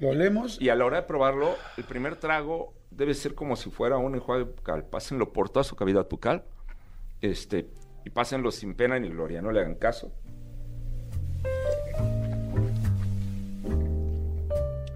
Lo 0.00 0.08
olemos. 0.08 0.60
Y 0.60 0.70
a 0.70 0.74
la 0.74 0.84
hora 0.84 1.02
de 1.02 1.06
probarlo, 1.06 1.54
el 1.76 1.84
primer 1.84 2.16
trago 2.16 2.74
debe 2.90 3.14
ser 3.14 3.34
como 3.34 3.56
si 3.56 3.70
fuera 3.70 3.96
un 3.96 4.14
enjuague 4.14 4.44
bucal. 4.44 4.84
Pásenlo 4.84 5.32
por 5.32 5.50
toda 5.50 5.64
su 5.64 5.76
cavidad 5.76 6.08
bucal. 6.08 6.44
Este, 7.20 7.70
y 8.04 8.10
pásenlo 8.10 8.50
sin 8.50 8.74
pena 8.74 8.98
ni 8.98 9.08
gloria, 9.08 9.40
no 9.40 9.50
le 9.50 9.60
hagan 9.60 9.76
caso. 9.76 10.12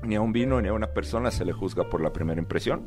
Ni 0.03 0.15
a 0.15 0.21
un 0.21 0.33
vino 0.33 0.61
ni 0.61 0.69
a 0.69 0.73
una 0.73 0.89
persona 0.89 1.31
se 1.31 1.45
le 1.45 1.53
juzga 1.53 1.89
por 1.89 2.01
la 2.01 2.13
primera 2.13 2.41
impresión. 2.41 2.87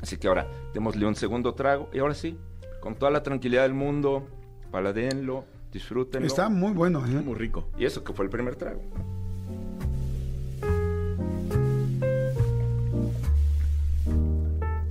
Así 0.00 0.16
que 0.16 0.28
ahora 0.28 0.46
démosle 0.74 1.06
un 1.06 1.14
segundo 1.14 1.54
trago 1.54 1.88
y 1.92 1.98
ahora 1.98 2.14
sí, 2.14 2.38
con 2.80 2.94
toda 2.94 3.10
la 3.10 3.22
tranquilidad 3.22 3.62
del 3.62 3.74
mundo, 3.74 4.28
paladenlo 4.70 5.44
disfrútenlo. 5.72 6.26
Está 6.26 6.48
muy 6.48 6.72
bueno, 6.72 7.04
¿eh? 7.06 7.10
Muy 7.10 7.34
rico. 7.34 7.68
Y 7.78 7.84
eso 7.84 8.02
que 8.04 8.12
fue 8.12 8.24
el 8.24 8.30
primer 8.30 8.56
trago. 8.56 8.82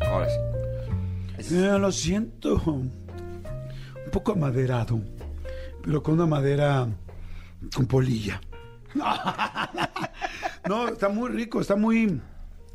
Ahora 0.01 0.27
sí. 0.29 0.37
Es- 1.37 1.51
Eh, 1.51 1.77
lo 1.79 1.91
siento. 1.91 2.55
Un 2.65 4.11
poco 4.11 4.31
amaderado, 4.33 5.01
pero 5.83 6.01
con 6.01 6.13
una 6.15 6.25
madera 6.25 6.87
con 7.75 7.85
polilla. 7.85 8.41
No, 10.67 10.89
está 10.89 11.07
muy 11.07 11.29
rico, 11.29 11.61
está 11.61 11.77
muy... 11.77 12.19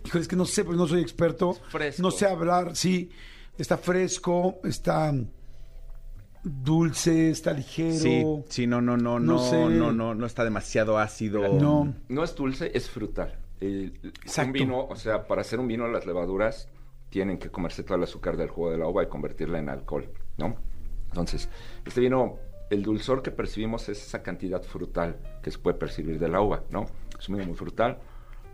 Hijo, 0.06 0.16
es 0.18 0.26
que 0.26 0.34
no 0.34 0.46
sé, 0.46 0.64
porque 0.64 0.78
no 0.78 0.86
soy 0.88 1.02
experto. 1.02 1.52
fresco. 1.68 2.00
No 2.00 2.10
sé 2.10 2.24
hablar, 2.26 2.74
sí. 2.74 3.10
Está 3.58 3.76
fresco, 3.76 4.60
está 4.64 5.12
dulce, 6.42 7.30
está 7.30 7.52
ligero. 7.52 7.98
Sí, 7.98 8.24
sí, 8.48 8.66
no, 8.66 8.80
no, 8.80 8.96
no, 8.96 9.18
No 9.18 9.34
no, 9.34 9.38
sé. 9.38 9.56
no, 9.68 9.92
no, 9.92 10.14
no 10.14 10.26
está 10.26 10.44
demasiado 10.44 10.98
ácido. 10.98 11.40
No. 11.60 11.94
No 12.08 12.24
es 12.24 12.34
dulce, 12.34 12.70
es 12.74 12.90
frutal. 12.90 13.38
El- 13.60 13.98
Exacto. 14.02 14.48
Un 14.48 14.52
vino, 14.52 14.84
o 14.86 14.96
sea, 14.96 15.26
para 15.26 15.42
hacer 15.42 15.60
un 15.60 15.68
vino 15.68 15.86
las 15.88 16.06
levaduras 16.06 16.68
tienen 17.10 17.38
que 17.38 17.50
comerse 17.50 17.82
todo 17.84 17.96
el 17.96 18.04
azúcar 18.04 18.36
del 18.36 18.48
jugo 18.48 18.70
de 18.70 18.78
la 18.78 18.88
uva 18.88 19.02
y 19.04 19.06
convertirla 19.06 19.58
en 19.58 19.68
alcohol, 19.68 20.08
¿no? 20.38 20.56
Entonces, 21.08 21.48
este 21.84 22.00
vino, 22.00 22.38
el 22.70 22.82
dulzor 22.82 23.22
que 23.22 23.30
percibimos 23.30 23.88
es 23.90 24.02
esa 24.04 24.22
cantidad 24.22 24.62
frutal 24.62 25.18
que 25.42 25.50
se 25.50 25.58
puede 25.58 25.76
percibir 25.78 26.18
de 26.18 26.28
la 26.28 26.40
uva, 26.40 26.64
¿no? 26.70 26.86
Es 27.18 27.28
un 27.28 27.36
vino 27.36 27.46
muy 27.48 27.56
frutal, 27.56 27.98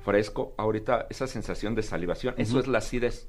fresco. 0.04 0.54
Ahorita 0.59 1.07
esa 1.09 1.26
sensación 1.28 1.75
de 1.76 1.83
salivación, 1.83 2.35
eso 2.37 2.59
es 2.59 2.66
la 2.66 2.78
acidez. 2.78 3.28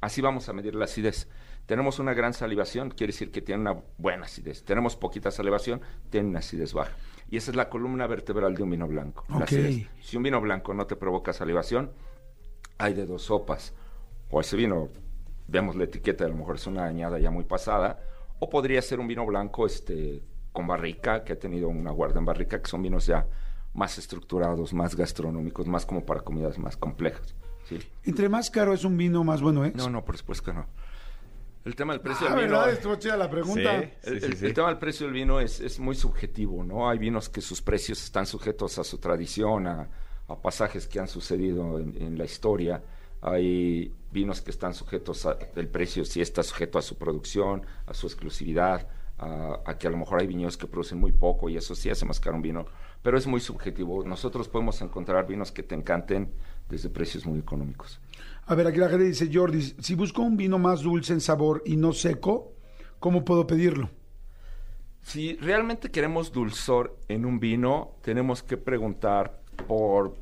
Así 0.00 0.20
vamos 0.20 0.48
a 0.48 0.52
medir 0.52 0.76
la 0.76 0.84
acidez. 0.84 1.28
Tenemos 1.68 1.98
una 1.98 2.14
gran 2.14 2.32
salivación, 2.32 2.88
quiere 2.88 3.12
decir 3.12 3.30
que 3.30 3.42
tiene 3.42 3.60
una 3.60 3.82
buena 3.98 4.24
acidez. 4.24 4.64
Tenemos 4.64 4.96
poquita 4.96 5.30
salivación, 5.30 5.82
tiene 6.08 6.26
una 6.30 6.38
acidez 6.38 6.72
baja. 6.72 6.96
Y 7.30 7.36
esa 7.36 7.50
es 7.50 7.58
la 7.58 7.68
columna 7.68 8.06
vertebral 8.06 8.54
de 8.54 8.62
un 8.62 8.70
vino 8.70 8.88
blanco. 8.88 9.26
la 9.28 9.36
Ok. 9.36 9.42
acidez. 9.42 9.86
Si 10.00 10.16
un 10.16 10.22
vino 10.22 10.40
blanco 10.40 10.72
no 10.72 10.86
te 10.86 10.96
provoca 10.96 11.34
salivación, 11.34 11.90
hay 12.78 12.94
de 12.94 13.04
dos 13.04 13.24
sopas. 13.24 13.74
O 14.30 14.40
ese 14.40 14.56
vino, 14.56 14.88
vemos 15.46 15.76
la 15.76 15.84
etiqueta, 15.84 16.24
a 16.24 16.28
lo 16.28 16.36
mejor 16.36 16.56
es 16.56 16.66
una 16.66 16.86
añada 16.86 17.18
ya 17.18 17.30
muy 17.30 17.44
pasada, 17.44 18.00
o 18.38 18.48
podría 18.48 18.80
ser 18.80 18.98
un 18.98 19.06
vino 19.06 19.26
blanco 19.26 19.66
este, 19.66 20.22
con 20.52 20.66
barrica, 20.66 21.22
que 21.22 21.34
ha 21.34 21.38
tenido 21.38 21.68
una 21.68 21.90
guarda 21.90 22.18
en 22.18 22.24
barrica, 22.24 22.62
que 22.62 22.70
son 22.70 22.80
vinos 22.80 23.04
ya 23.04 23.26
más 23.74 23.98
estructurados, 23.98 24.72
más 24.72 24.96
gastronómicos, 24.96 25.66
más 25.66 25.84
como 25.84 26.06
para 26.06 26.20
comidas 26.22 26.58
más 26.58 26.78
complejas. 26.78 27.34
¿sí? 27.68 27.78
Entre 28.04 28.30
más 28.30 28.48
caro 28.50 28.72
es 28.72 28.84
un 28.84 28.96
vino, 28.96 29.22
más 29.22 29.42
bueno 29.42 29.66
es. 29.66 29.74
No, 29.74 29.90
no, 29.90 30.02
por 30.02 30.16
supuesto 30.16 30.46
que 30.46 30.54
no. 30.54 30.66
El 31.68 31.76
tema 31.76 31.92
del 31.92 32.00
precio 32.00 32.26
Ah, 32.28 32.34
del 32.34 32.46
vino... 32.46 32.58
¿verdad? 32.58 32.72
Estuvo 32.72 32.96
chida 32.96 33.16
la 33.18 33.28
pregunta. 33.28 33.80
Sí. 33.82 33.88
El, 34.10 34.24
el- 34.24 34.44
el 34.46 34.54
tema 34.54 34.68
del 34.68 34.78
precio 34.78 35.04
del 35.06 35.12
vino 35.14 35.38
es, 35.38 35.60
es 35.60 35.78
muy 35.78 35.94
subjetivo, 35.94 36.64
¿no? 36.64 36.88
Hay 36.88 36.98
vinos 36.98 37.28
que 37.28 37.42
sus 37.42 37.60
precios 37.60 38.02
están 38.02 38.24
sujetos 38.26 38.78
a 38.78 38.84
su 38.84 38.96
tradición, 38.98 39.66
a, 39.66 39.88
a 40.28 40.36
pasajes 40.40 40.86
que 40.88 40.98
han 40.98 41.08
sucedido 41.08 41.78
en, 41.78 41.94
en 42.00 42.16
la 42.16 42.24
historia. 42.24 42.82
Hay 43.20 43.92
vinos 44.10 44.40
que 44.40 44.50
están 44.50 44.72
sujetos 44.72 45.26
a, 45.26 45.36
el 45.56 45.68
precio 45.68 46.04
sí 46.06 46.20
está 46.22 46.42
sujeto 46.42 46.78
a 46.78 46.82
su 46.82 46.96
producción, 46.96 47.66
a 47.86 47.92
su 47.92 48.06
exclusividad, 48.06 48.88
a, 49.18 49.60
a 49.66 49.76
que 49.76 49.88
a 49.88 49.90
lo 49.90 49.96
mejor 49.98 50.20
hay 50.20 50.26
viñedos 50.26 50.56
que 50.56 50.66
producen 50.66 50.98
muy 50.98 51.12
poco 51.12 51.48
y 51.50 51.56
eso 51.58 51.74
sí 51.74 51.90
hace 51.90 52.06
más 52.06 52.18
caro 52.20 52.36
un 52.36 52.42
vino, 52.42 52.64
pero 53.02 53.18
es 53.18 53.26
muy 53.26 53.40
subjetivo. 53.40 54.04
Nosotros 54.04 54.48
podemos 54.48 54.80
encontrar 54.80 55.26
vinos 55.26 55.52
que 55.52 55.62
te 55.64 55.74
encanten 55.74 56.32
desde 56.70 56.88
precios 56.88 57.26
muy 57.26 57.40
económicos. 57.40 58.00
A 58.50 58.54
ver, 58.54 58.66
aquí 58.66 58.78
la 58.78 58.88
gente 58.88 59.04
dice, 59.04 59.28
Jordi, 59.30 59.60
si 59.60 59.94
busco 59.94 60.22
un 60.22 60.38
vino 60.38 60.58
más 60.58 60.80
dulce 60.80 61.12
en 61.12 61.20
sabor 61.20 61.62
y 61.66 61.76
no 61.76 61.92
seco, 61.92 62.54
¿cómo 62.98 63.22
puedo 63.22 63.46
pedirlo? 63.46 63.90
Si 65.02 65.36
realmente 65.36 65.90
queremos 65.90 66.32
dulzor 66.32 66.98
en 67.08 67.26
un 67.26 67.40
vino, 67.40 67.96
tenemos 68.00 68.42
que 68.42 68.56
preguntar 68.56 69.42
por 69.66 70.14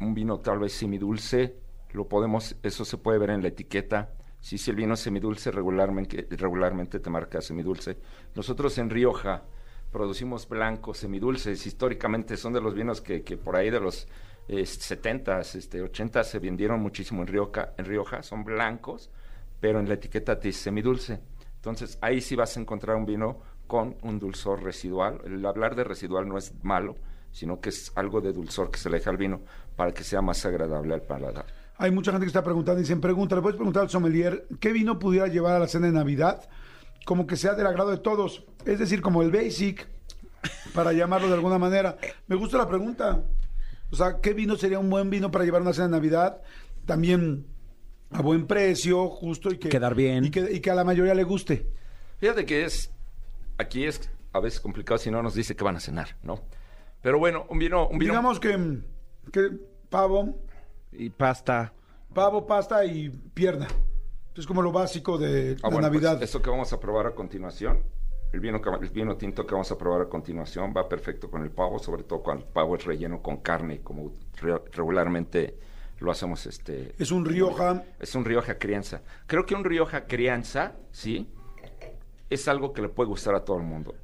un 0.00 0.14
vino 0.14 0.40
tal 0.40 0.58
vez 0.58 0.72
semidulce. 0.72 1.58
Lo 1.92 2.08
podemos, 2.08 2.56
eso 2.62 2.86
se 2.86 2.96
puede 2.96 3.18
ver 3.18 3.28
en 3.28 3.42
la 3.42 3.48
etiqueta. 3.48 4.14
Si, 4.40 4.56
si 4.56 4.70
el 4.70 4.76
vino 4.76 4.94
es 4.94 5.00
semidulce, 5.00 5.50
regularmente, 5.50 6.26
regularmente 6.30 6.98
te 6.98 7.10
marca 7.10 7.42
semidulce. 7.42 7.98
Nosotros 8.34 8.78
en 8.78 8.88
Rioja 8.88 9.42
producimos 9.92 10.48
blancos 10.48 10.96
semidulces. 10.96 11.66
Históricamente 11.66 12.38
son 12.38 12.54
de 12.54 12.62
los 12.62 12.72
vinos 12.72 13.02
que, 13.02 13.22
que 13.22 13.36
por 13.36 13.54
ahí 13.54 13.68
de 13.68 13.80
los 13.80 14.08
eh, 14.48 14.62
70s, 14.62 15.56
este, 15.56 15.80
80 15.82 16.24
se 16.24 16.38
vendieron 16.38 16.80
muchísimo 16.80 17.22
en 17.22 17.28
Rioja, 17.28 17.74
en 17.76 17.84
Rioja. 17.84 18.22
Son 18.22 18.44
blancos, 18.44 19.10
pero 19.60 19.80
en 19.80 19.88
la 19.88 19.94
etiqueta 19.94 20.38
te 20.38 20.48
dice 20.48 20.64
semidulce. 20.64 21.20
Entonces 21.56 21.98
ahí 22.02 22.20
sí 22.20 22.36
vas 22.36 22.56
a 22.56 22.60
encontrar 22.60 22.96
un 22.96 23.06
vino 23.06 23.40
con 23.66 23.96
un 24.02 24.18
dulzor 24.18 24.62
residual. 24.62 25.20
El 25.24 25.44
hablar 25.46 25.74
de 25.74 25.84
residual 25.84 26.28
no 26.28 26.36
es 26.36 26.52
malo, 26.62 26.96
sino 27.32 27.60
que 27.60 27.70
es 27.70 27.92
algo 27.94 28.20
de 28.20 28.32
dulzor 28.32 28.70
que 28.70 28.78
se 28.78 28.90
le 28.90 28.98
deja 28.98 29.10
al 29.10 29.16
vino 29.16 29.40
para 29.76 29.92
que 29.92 30.04
sea 30.04 30.20
más 30.20 30.44
agradable 30.44 30.94
al 30.94 31.02
paladar. 31.02 31.46
Hay 31.76 31.90
mucha 31.90 32.12
gente 32.12 32.26
que 32.26 32.28
está 32.28 32.44
preguntando, 32.44 32.80
dicen, 32.80 33.00
pregunta, 33.00 33.34
¿le 33.34 33.42
puedes 33.42 33.56
preguntar 33.56 33.82
al 33.82 33.90
sommelier 33.90 34.46
qué 34.60 34.72
vino 34.72 34.98
pudiera 34.98 35.26
llevar 35.26 35.56
a 35.56 35.58
la 35.58 35.66
cena 35.66 35.86
de 35.86 35.92
Navidad? 35.92 36.48
Como 37.04 37.26
que 37.26 37.36
sea 37.36 37.54
del 37.54 37.66
agrado 37.66 37.90
de 37.90 37.98
todos. 37.98 38.44
Es 38.64 38.78
decir, 38.78 39.00
como 39.02 39.22
el 39.22 39.32
basic, 39.32 39.88
para 40.74 40.92
llamarlo 40.92 41.28
de 41.28 41.34
alguna 41.34 41.58
manera. 41.58 41.96
Me 42.26 42.36
gusta 42.36 42.58
la 42.58 42.68
pregunta. 42.68 43.22
O 43.90 43.96
sea, 43.96 44.20
¿qué 44.20 44.34
vino 44.34 44.56
sería 44.56 44.78
un 44.78 44.90
buen 44.90 45.10
vino 45.10 45.30
para 45.30 45.44
llevar 45.44 45.60
a 45.60 45.64
una 45.64 45.72
cena 45.72 45.86
de 45.86 45.92
Navidad? 45.92 46.40
También 46.86 47.46
a 48.10 48.22
buen 48.22 48.46
precio, 48.46 49.08
justo 49.08 49.50
y 49.50 49.58
que... 49.58 49.68
Quedar 49.68 49.94
bien. 49.94 50.24
Y 50.24 50.30
que, 50.30 50.40
y 50.52 50.60
que 50.60 50.70
a 50.70 50.74
la 50.74 50.84
mayoría 50.84 51.14
le 51.14 51.24
guste. 51.24 51.68
Fíjate 52.18 52.44
que 52.46 52.64
es, 52.64 52.90
aquí 53.58 53.84
es 53.84 54.10
a 54.32 54.40
veces 54.40 54.60
complicado 54.60 54.98
si 54.98 55.10
no 55.10 55.22
nos 55.22 55.34
dice 55.34 55.54
que 55.56 55.64
van 55.64 55.76
a 55.76 55.80
cenar, 55.80 56.16
¿no? 56.22 56.40
Pero 57.02 57.18
bueno, 57.18 57.46
un 57.50 57.58
vino, 57.58 57.86
un 57.88 57.98
vino 57.98 58.12
Digamos 58.12 58.40
que, 58.40 58.80
que 59.32 59.50
pavo, 59.90 60.40
Y 60.92 61.10
pasta. 61.10 61.72
pavo, 62.12 62.46
pasta 62.46 62.84
y 62.84 63.10
pierna. 63.10 63.68
Es 64.36 64.46
como 64.46 64.62
lo 64.62 64.72
básico 64.72 65.18
de 65.18 65.56
Ah, 65.62 65.68
la 65.68 65.68
bueno, 65.74 65.88
pues, 65.90 66.02
Navidad. 66.02 66.22
esto 66.22 66.42
que 66.42 66.50
vamos 66.50 66.72
a 66.72 66.80
probar 66.80 67.06
a 67.06 67.14
continuación, 67.14 67.82
el 68.34 68.40
vino, 68.40 68.60
que- 68.60 68.68
el 68.70 68.90
vino 68.90 69.16
tinto 69.16 69.46
que 69.46 69.52
vamos 69.54 69.70
a 69.70 69.78
probar 69.78 70.02
a 70.02 70.08
continuación 70.08 70.74
va 70.76 70.88
perfecto 70.88 71.30
con 71.30 71.42
el 71.42 71.50
pavo, 71.50 71.78
sobre 71.78 72.02
todo 72.02 72.20
cuando 72.22 72.44
el 72.44 72.52
pavo 72.52 72.76
es 72.76 72.84
relleno 72.84 73.22
con 73.22 73.38
carne, 73.38 73.80
como 73.80 74.12
re- 74.40 74.60
regularmente 74.72 75.58
lo 76.00 76.10
hacemos 76.10 76.44
este... 76.46 76.94
Es 76.98 77.12
un 77.12 77.24
Rioja. 77.24 77.84
Es 78.00 78.14
un 78.14 78.24
Rioja 78.24 78.58
crianza. 78.58 79.02
Creo 79.26 79.46
que 79.46 79.54
un 79.54 79.64
Rioja 79.64 80.06
crianza, 80.06 80.72
¿sí? 80.90 81.30
Es 82.28 82.48
algo 82.48 82.72
que 82.72 82.82
le 82.82 82.88
puede 82.88 83.08
gustar 83.08 83.34
a 83.36 83.44
todo 83.44 83.58
el 83.58 83.62
mundo. 83.62 83.94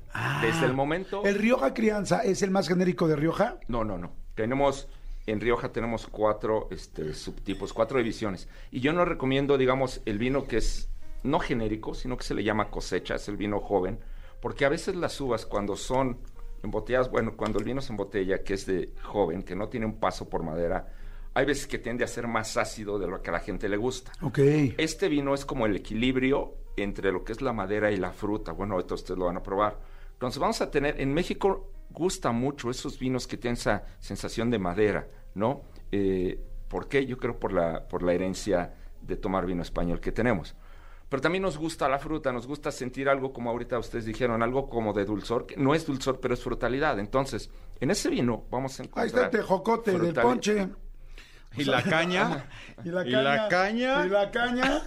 Desde 0.42 0.66
el 0.66 0.72
momento... 0.74 1.22
Ah. 1.24 1.28
¿El 1.28 1.36
Rioja 1.36 1.74
Crianza 1.74 2.22
es 2.22 2.42
el 2.42 2.50
más 2.50 2.68
genérico 2.68 3.08
de 3.08 3.16
Rioja? 3.16 3.58
No, 3.68 3.84
no, 3.84 3.98
no. 3.98 4.12
Tenemos, 4.34 4.88
en 5.26 5.40
Rioja 5.40 5.72
tenemos 5.72 6.06
cuatro 6.06 6.68
este, 6.70 7.14
subtipos, 7.14 7.72
cuatro 7.72 7.98
divisiones. 7.98 8.48
Y 8.70 8.80
yo 8.80 8.92
no 8.92 9.04
recomiendo, 9.04 9.58
digamos, 9.58 10.00
el 10.06 10.18
vino 10.18 10.46
que 10.46 10.58
es 10.58 10.88
no 11.22 11.38
genérico, 11.38 11.94
sino 11.94 12.16
que 12.16 12.24
se 12.24 12.34
le 12.34 12.42
llama 12.44 12.70
cosecha, 12.70 13.16
es 13.16 13.28
el 13.28 13.36
vino 13.36 13.60
joven, 13.60 13.98
porque 14.40 14.64
a 14.64 14.68
veces 14.68 14.96
las 14.96 15.20
uvas 15.20 15.46
cuando 15.46 15.76
son 15.76 16.18
embotelladas, 16.62 17.10
bueno, 17.10 17.36
cuando 17.36 17.58
el 17.58 17.64
vino 17.64 17.80
se 17.80 17.92
embotella, 17.92 18.42
que 18.42 18.54
es 18.54 18.66
de 18.66 18.92
joven, 19.02 19.42
que 19.42 19.56
no 19.56 19.68
tiene 19.68 19.86
un 19.86 19.98
paso 19.98 20.28
por 20.28 20.42
madera, 20.42 20.92
hay 21.34 21.46
veces 21.46 21.66
que 21.66 21.78
tiende 21.78 22.04
a 22.04 22.08
ser 22.08 22.26
más 22.26 22.56
ácido 22.56 22.98
de 22.98 23.06
lo 23.06 23.22
que 23.22 23.30
a 23.30 23.34
la 23.34 23.40
gente 23.40 23.68
le 23.68 23.76
gusta. 23.76 24.12
Ok. 24.20 24.38
Este 24.78 25.08
vino 25.08 25.34
es 25.34 25.44
como 25.44 25.66
el 25.66 25.76
equilibrio 25.76 26.54
entre 26.76 27.12
lo 27.12 27.24
que 27.24 27.32
es 27.32 27.40
la 27.40 27.52
madera 27.52 27.90
y 27.90 27.96
la 27.96 28.12
fruta. 28.12 28.52
Bueno, 28.52 28.74
ahorita 28.74 28.94
ustedes 28.94 29.18
lo 29.18 29.26
van 29.26 29.36
a 29.36 29.42
probar. 29.42 29.78
Entonces 30.12 30.40
vamos 30.40 30.60
a 30.60 30.70
tener, 30.70 31.00
en 31.00 31.14
México 31.14 31.72
gusta 31.90 32.32
mucho 32.32 32.70
esos 32.70 32.98
vinos 32.98 33.26
que 33.26 33.36
tienen 33.36 33.54
esa 33.54 33.84
sensación 33.98 34.50
de 34.50 34.58
madera, 34.58 35.08
¿no? 35.34 35.62
Eh, 35.92 36.38
¿Por 36.68 36.88
qué? 36.88 37.06
Yo 37.06 37.18
creo 37.18 37.38
por 37.38 37.52
la, 37.52 37.88
por 37.88 38.02
la 38.02 38.12
herencia 38.12 38.74
de 39.00 39.16
tomar 39.16 39.46
vino 39.46 39.62
español 39.62 40.00
que 40.00 40.12
tenemos. 40.12 40.54
Pero 41.10 41.20
también 41.20 41.42
nos 41.42 41.58
gusta 41.58 41.88
la 41.88 41.98
fruta, 41.98 42.32
nos 42.32 42.46
gusta 42.46 42.70
sentir 42.72 43.08
algo 43.08 43.32
como 43.32 43.50
ahorita 43.50 43.78
ustedes 43.78 44.04
dijeron, 44.06 44.42
algo 44.42 44.70
como 44.70 44.92
de 44.94 45.04
dulzor, 45.04 45.44
que 45.44 45.56
no 45.58 45.74
es 45.74 45.84
dulzor, 45.84 46.20
pero 46.20 46.32
es 46.32 46.42
frutalidad. 46.42 46.98
Entonces, 46.98 47.50
en 47.80 47.90
ese 47.90 48.08
vino 48.08 48.44
vamos 48.50 48.78
a 48.80 48.84
encontrar... 48.84 49.02
Ahí 49.04 49.08
está 49.08 49.24
el 49.24 49.30
tejocote 49.30 49.98
del 49.98 50.14
ponche. 50.14 50.68
Y 51.56 51.64
la 51.64 51.82
caña. 51.82 52.48
Y 52.84 52.88
la 52.90 53.06
Y 53.06 53.10
caña. 53.10 53.22
la 53.22 53.48
caña. 53.48 54.06
Y 54.06 54.08
la 54.08 54.30
caña. 54.30 54.82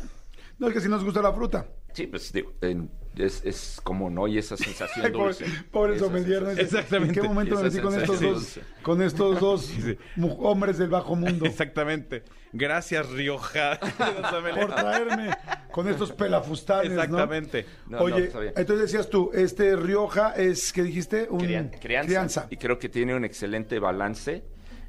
No, 0.57 0.67
es 0.69 0.73
que 0.73 0.79
si 0.79 0.87
nos 0.87 1.03
gusta 1.03 1.21
la 1.21 1.33
fruta. 1.33 1.67
Sí, 1.91 2.07
pues 2.07 2.31
digo, 2.33 2.53
en- 2.61 2.89
es, 3.17 3.43
es 3.45 3.79
como 3.83 4.09
no, 4.09 4.27
y 4.27 4.39
esa 4.39 4.57
sensación 4.57 5.11
dulce. 5.11 5.45
pobre 5.71 5.97
Esa 5.97 6.05
sommelier, 6.05 6.41
¿no? 6.41 6.47
sensación- 6.49 6.65
Exactamente. 6.79 7.19
¿En 7.19 7.21
qué 7.21 7.27
momento 7.27 7.55
me 7.57 7.63
metí 7.63 7.79
con 7.79 7.93
estos 7.93 8.19
dos, 8.21 8.33
dulce. 8.33 8.61
con 8.81 9.01
estos 9.03 9.39
dos 9.41 9.69
mu- 10.15 10.37
hombres 10.41 10.77
del 10.79 10.89
bajo 10.89 11.15
mundo? 11.15 11.45
Exactamente. 11.45 12.23
Gracias, 12.53 13.09
Rioja. 13.11 13.79
Por 14.55 14.73
traerme 14.73 15.35
con 15.73 15.87
estos 15.89 16.11
pelafustanes. 16.13 16.91
Exactamente. 16.91 17.65
No, 17.87 17.97
no, 17.97 18.03
Oye, 18.05 18.25
está 18.25 18.39
bien. 18.39 18.53
entonces 18.55 18.91
decías 18.91 19.09
tú, 19.09 19.31
este 19.33 19.75
Rioja 19.75 20.33
es, 20.35 20.71
¿qué 20.71 20.83
dijiste? 20.83 21.27
Un 21.29 21.39
Crian- 21.39 21.71
crianza. 21.81 22.47
Y 22.49 22.57
creo 22.57 22.77
que 22.77 22.87
tiene 22.89 23.15
un 23.15 23.25
excelente 23.25 23.79
balance 23.79 24.43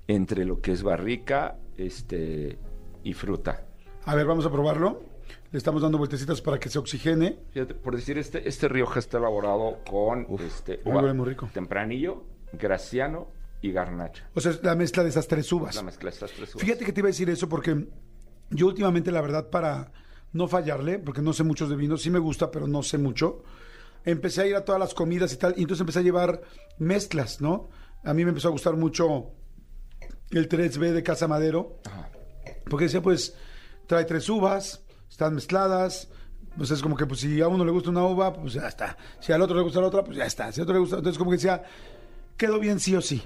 entre 0.06 0.44
lo 0.44 0.60
que 0.60 0.72
es 0.72 0.82
barrica 0.82 1.56
este, 1.78 2.58
y 3.02 3.14
fruta. 3.14 3.64
A 4.04 4.14
ver, 4.14 4.26
vamos 4.26 4.44
a 4.46 4.50
probarlo. 4.52 5.02
Le 5.50 5.58
estamos 5.58 5.80
dando 5.80 5.96
vueltecitas 5.98 6.40
para 6.42 6.58
que 6.58 6.68
se 6.68 6.78
oxigene. 6.78 7.38
Fíjate, 7.52 7.74
por 7.74 7.96
decir, 7.96 8.18
este, 8.18 8.46
este 8.48 8.68
Rioja 8.68 8.98
está 8.98 9.18
elaborado 9.18 9.78
con 9.88 10.26
este, 10.40 10.80
Ah, 10.84 10.90
huele 10.90 11.14
muy 11.14 11.28
rico. 11.30 11.48
tempranillo, 11.54 12.24
graciano 12.52 13.28
y 13.62 13.72
garnacha. 13.72 14.28
O 14.34 14.40
sea, 14.40 14.50
es 14.52 14.62
la 14.62 14.74
mezcla 14.74 15.02
de 15.02 15.08
esas 15.08 15.26
tres 15.28 15.50
uvas. 15.50 15.74
La 15.76 15.82
mezcla 15.82 16.10
de 16.10 16.14
estas 16.14 16.32
tres 16.32 16.54
uvas. 16.54 16.62
Fíjate 16.62 16.84
que 16.84 16.92
te 16.92 17.00
iba 17.00 17.06
a 17.06 17.12
decir 17.12 17.30
eso 17.30 17.48
porque 17.48 17.86
yo 18.50 18.66
últimamente, 18.66 19.10
la 19.10 19.22
verdad, 19.22 19.48
para 19.48 19.90
no 20.34 20.46
fallarle, 20.48 20.98
porque 20.98 21.22
no 21.22 21.32
sé 21.32 21.44
muchos 21.44 21.70
de 21.70 21.76
vinos, 21.76 22.02
sí 22.02 22.10
me 22.10 22.18
gusta, 22.18 22.50
pero 22.50 22.66
no 22.66 22.82
sé 22.82 22.98
mucho, 22.98 23.42
empecé 24.04 24.42
a 24.42 24.46
ir 24.46 24.56
a 24.56 24.64
todas 24.64 24.78
las 24.78 24.92
comidas 24.92 25.32
y 25.32 25.36
tal, 25.36 25.54
y 25.56 25.62
entonces 25.62 25.80
empecé 25.80 26.00
a 26.00 26.02
llevar 26.02 26.42
mezclas, 26.78 27.40
¿no? 27.40 27.70
A 28.04 28.12
mí 28.12 28.24
me 28.24 28.30
empezó 28.30 28.48
a 28.48 28.50
gustar 28.50 28.76
mucho 28.76 29.32
el 30.30 30.48
3B 30.48 30.92
de 30.92 31.02
Casa 31.02 31.26
Madero, 31.26 31.78
Ajá. 31.86 32.10
porque 32.68 32.84
decía, 32.84 33.00
pues, 33.00 33.34
trae 33.86 34.04
tres 34.04 34.28
uvas, 34.28 34.84
están 35.08 35.34
mezcladas, 35.34 36.08
pues 36.56 36.70
es 36.70 36.82
como 36.82 36.96
que 36.96 37.06
pues 37.06 37.20
si 37.20 37.40
a 37.40 37.48
uno 37.48 37.64
le 37.64 37.70
gusta 37.70 37.90
una 37.90 38.04
uva, 38.04 38.32
pues 38.32 38.52
ya 38.54 38.68
está. 38.68 38.96
Si 39.20 39.32
al 39.32 39.42
otro 39.42 39.56
le 39.56 39.62
gusta 39.62 39.80
la 39.80 39.88
otra, 39.88 40.04
pues 40.04 40.16
ya 40.16 40.24
está. 40.24 40.52
Si 40.52 40.60
al 40.60 40.64
otro 40.64 40.74
le 40.74 40.80
gusta, 40.80 40.96
entonces 40.96 41.18
como 41.18 41.30
que 41.30 41.36
decía, 41.36 41.62
quedó 42.36 42.58
bien 42.58 42.78
sí 42.80 42.94
o 42.94 43.00
sí. 43.00 43.22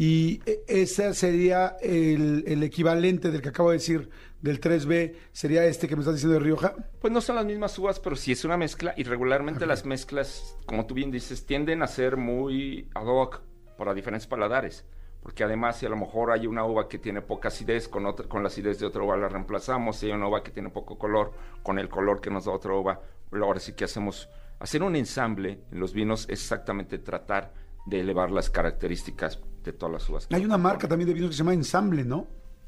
Y 0.00 0.40
e- 0.46 0.64
ese 0.66 1.12
sería 1.12 1.76
el, 1.82 2.42
el 2.46 2.62
equivalente 2.62 3.30
del 3.30 3.42
que 3.42 3.50
acabo 3.50 3.68
de 3.68 3.76
decir 3.76 4.08
del 4.40 4.58
3B, 4.58 5.12
sería 5.30 5.66
este 5.66 5.88
que 5.88 5.94
me 5.94 6.00
estás 6.00 6.14
diciendo 6.14 6.38
de 6.38 6.40
Rioja. 6.42 6.74
Pues 7.02 7.12
no 7.12 7.20
son 7.20 7.36
las 7.36 7.44
mismas 7.44 7.78
uvas, 7.78 8.00
pero 8.00 8.16
sí 8.16 8.32
es 8.32 8.42
una 8.46 8.56
mezcla 8.56 8.94
y 8.96 9.02
regularmente 9.02 9.66
las 9.66 9.84
mezclas, 9.84 10.56
como 10.64 10.86
tú 10.86 10.94
bien 10.94 11.10
dices, 11.10 11.44
tienden 11.44 11.82
a 11.82 11.86
ser 11.86 12.16
muy 12.16 12.88
ad 12.94 13.04
hoc 13.04 13.42
para 13.76 13.92
diferentes 13.92 14.26
paladares. 14.26 14.86
Porque 15.22 15.44
además, 15.44 15.76
si 15.76 15.84
a 15.84 15.90
lo 15.90 15.98
mejor 15.98 16.30
hay 16.30 16.46
una 16.46 16.64
uva 16.64 16.88
que 16.88 16.98
tiene 16.98 17.20
poca 17.20 17.48
acidez, 17.48 17.86
con, 17.86 18.06
otra, 18.06 18.26
con 18.26 18.42
la 18.42 18.48
acidez 18.48 18.78
de 18.78 18.86
otra 18.86 19.02
uva 19.02 19.18
la 19.18 19.28
reemplazamos. 19.28 19.98
Si 19.98 20.06
hay 20.06 20.12
una 20.12 20.28
uva 20.28 20.42
que 20.42 20.50
tiene 20.50 20.70
poco 20.70 20.96
color, 20.96 21.34
con 21.62 21.78
el 21.78 21.90
color 21.90 22.22
que 22.22 22.30
nos 22.30 22.46
da 22.46 22.52
otra 22.52 22.72
uva, 22.72 23.02
ahora 23.32 23.60
sí 23.60 23.74
que 23.74 23.84
hacemos. 23.84 24.30
Hacer 24.60 24.82
un 24.82 24.96
ensamble 24.96 25.60
en 25.70 25.78
los 25.78 25.92
vinos 25.92 26.22
es 26.22 26.40
exactamente 26.40 26.96
tratar 26.96 27.52
de 27.86 28.00
elevar 28.00 28.30
las 28.30 28.50
características 28.50 29.40
de 29.64 29.72
todas 29.72 29.92
las 29.92 30.08
uvas. 30.08 30.28
Hay 30.32 30.44
una 30.44 30.58
marca 30.58 30.88
también 30.88 31.08
de 31.08 31.14
vinos 31.14 31.30
que 31.30 31.34
se 31.36 31.38
llama 31.38 31.54
Ensamble, 31.54 32.04
¿no? 32.04 32.26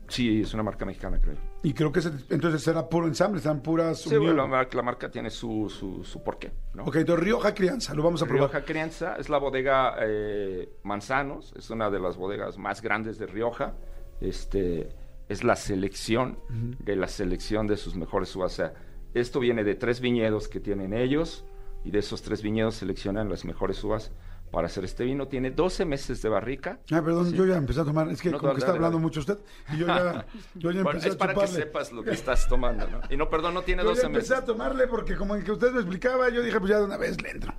Sí, 0.08 0.42
es 0.42 0.52
una 0.52 0.62
marca 0.62 0.84
mexicana, 0.84 1.18
creo. 1.20 1.36
Y 1.62 1.72
creo 1.72 1.90
que 1.90 2.00
ese- 2.00 2.10
entonces 2.28 2.60
será 2.62 2.86
puro 2.88 3.06
ensamble, 3.06 3.40
serán 3.40 3.62
puras... 3.62 4.00
Sí, 4.00 4.16
bueno, 4.16 4.34
la, 4.34 4.46
mar- 4.46 4.74
la 4.74 4.82
marca 4.82 5.10
tiene 5.10 5.30
su, 5.30 5.70
su, 5.70 6.04
su 6.04 6.22
porqué, 6.22 6.52
¿no? 6.74 6.84
Ok, 6.84 6.96
entonces 6.96 7.24
Rioja 7.24 7.54
Crianza, 7.54 7.94
lo 7.94 8.02
vamos 8.02 8.20
a 8.22 8.26
probar. 8.26 8.50
Rioja 8.50 8.64
Crianza 8.66 9.16
es 9.16 9.30
la 9.30 9.38
bodega 9.38 9.94
eh, 10.00 10.68
Manzanos, 10.82 11.54
es 11.56 11.70
una 11.70 11.88
de 11.88 11.98
las 12.00 12.16
bodegas 12.18 12.58
más 12.58 12.82
grandes 12.82 13.16
de 13.18 13.26
Rioja. 13.26 13.74
Este 14.20 14.88
es 15.28 15.44
la 15.44 15.56
selección 15.56 16.38
de 16.78 16.96
la 16.96 17.08
selección 17.08 17.66
de 17.66 17.76
sus 17.76 17.94
mejores 17.94 18.34
uvas. 18.36 18.52
O 18.52 18.56
sea, 18.56 18.74
esto 19.14 19.40
viene 19.40 19.64
de 19.64 19.74
tres 19.76 20.00
viñedos 20.00 20.48
que 20.48 20.60
tienen 20.60 20.92
ellos 20.92 21.44
y 21.84 21.90
de 21.90 22.00
esos 22.00 22.22
tres 22.22 22.42
viñedos 22.42 22.74
seleccionan 22.74 23.28
las 23.30 23.44
mejores 23.44 23.82
uvas 23.82 24.10
para 24.52 24.66
hacer 24.66 24.84
este 24.84 25.02
vino. 25.04 25.26
Tiene 25.26 25.50
12 25.50 25.84
meses 25.84 26.22
de 26.22 26.28
barrica. 26.28 26.78
Ah, 26.92 27.02
perdón, 27.02 27.32
yo 27.32 27.44
ya 27.46 27.56
empecé 27.56 27.80
a 27.80 27.84
tomar. 27.84 28.08
Es 28.10 28.20
que 28.22 28.30
No, 28.30 28.38
como 28.38 28.48
dale, 28.48 28.56
que 28.56 28.60
está 28.60 28.72
dale, 28.72 28.76
hablando 28.84 28.98
dale. 28.98 29.02
mucho 29.06 29.20
usted. 29.20 29.38
Y 29.72 29.78
yo 29.78 29.86
ya, 29.88 30.26
yo 30.54 30.70
ya 30.70 30.82
Bueno, 30.82 30.90
empecé 30.90 31.08
es 31.08 31.14
a 31.14 31.18
para 31.18 31.34
que 31.34 31.46
sepas 31.48 31.90
lo 31.90 32.04
que 32.04 32.10
estás 32.12 32.46
tomando, 32.46 32.86
¿no? 32.86 33.00
Y 33.10 33.16
no, 33.16 33.28
perdón, 33.28 33.54
no 33.54 33.62
tiene 33.62 33.82
Yo 33.82 33.88
ya 33.88 33.94
12 33.96 34.06
empecé 34.06 34.30
meses. 34.34 34.42
a 34.42 34.44
tomarle 34.44 34.86
porque 34.86 35.16
como 35.16 35.34
el 35.34 35.42
que 35.42 35.50
usted 35.52 35.72
me 35.72 35.80
explicaba, 35.80 36.28
yo 36.28 36.42
dije, 36.42 36.60
pues 36.60 36.70
ya 36.70 36.78
de 36.78 36.84
una 36.84 36.96
vez 36.98 37.20
le 37.20 37.30
entro. 37.30 37.52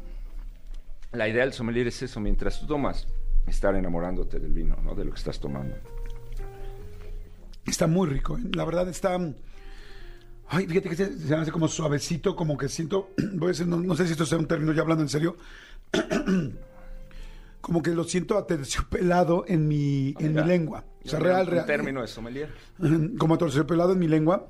La 1.11 1.27
idea 1.27 1.43
del 1.43 1.51
sommelier 1.53 1.87
es 1.87 2.01
eso, 2.01 2.19
mientras 2.21 2.59
tú 2.59 2.67
tomas, 2.67 3.07
estar 3.47 3.75
enamorándote 3.75 4.39
del 4.39 4.53
vino, 4.53 4.77
¿no? 4.83 4.95
De 4.95 5.03
lo 5.03 5.11
que 5.11 5.17
estás 5.17 5.39
tomando. 5.39 5.75
Está 7.65 7.87
muy 7.87 8.07
rico, 8.07 8.37
¿eh? 8.37 8.41
la 8.53 8.65
verdad 8.65 8.87
está... 8.89 9.17
Ay, 10.49 10.67
fíjate 10.67 10.89
que 10.89 10.95
se, 10.95 11.17
se 11.17 11.35
me 11.35 11.41
hace 11.41 11.51
como 11.51 11.67
suavecito, 11.67 12.35
como 12.35 12.57
que 12.57 12.67
siento, 12.69 13.09
voy 13.33 13.45
a 13.45 13.47
decir, 13.49 13.65
no, 13.67 13.77
no 13.77 13.95
sé 13.95 14.05
si 14.05 14.11
esto 14.11 14.25
sea 14.25 14.37
un 14.37 14.47
término 14.47 14.73
ya 14.73 14.81
hablando 14.81 15.01
en 15.03 15.09
serio, 15.09 15.37
como 17.63 17.81
que 17.81 17.91
lo 17.91 18.03
siento 18.03 18.37
aterciopelado 18.37 19.45
en 19.47 19.69
mi, 19.69 20.13
en 20.19 20.35
mi 20.35 20.43
lengua. 20.43 20.83
O 21.05 21.07
sea, 21.07 21.19
real, 21.19 21.45
un 21.45 21.51
real. 21.53 21.65
término 21.65 22.01
de 22.01 22.07
sommelier. 22.07 22.49
Como 23.17 23.35
aterciopelado 23.35 23.93
en 23.93 23.99
mi 23.99 24.09
lengua. 24.09 24.49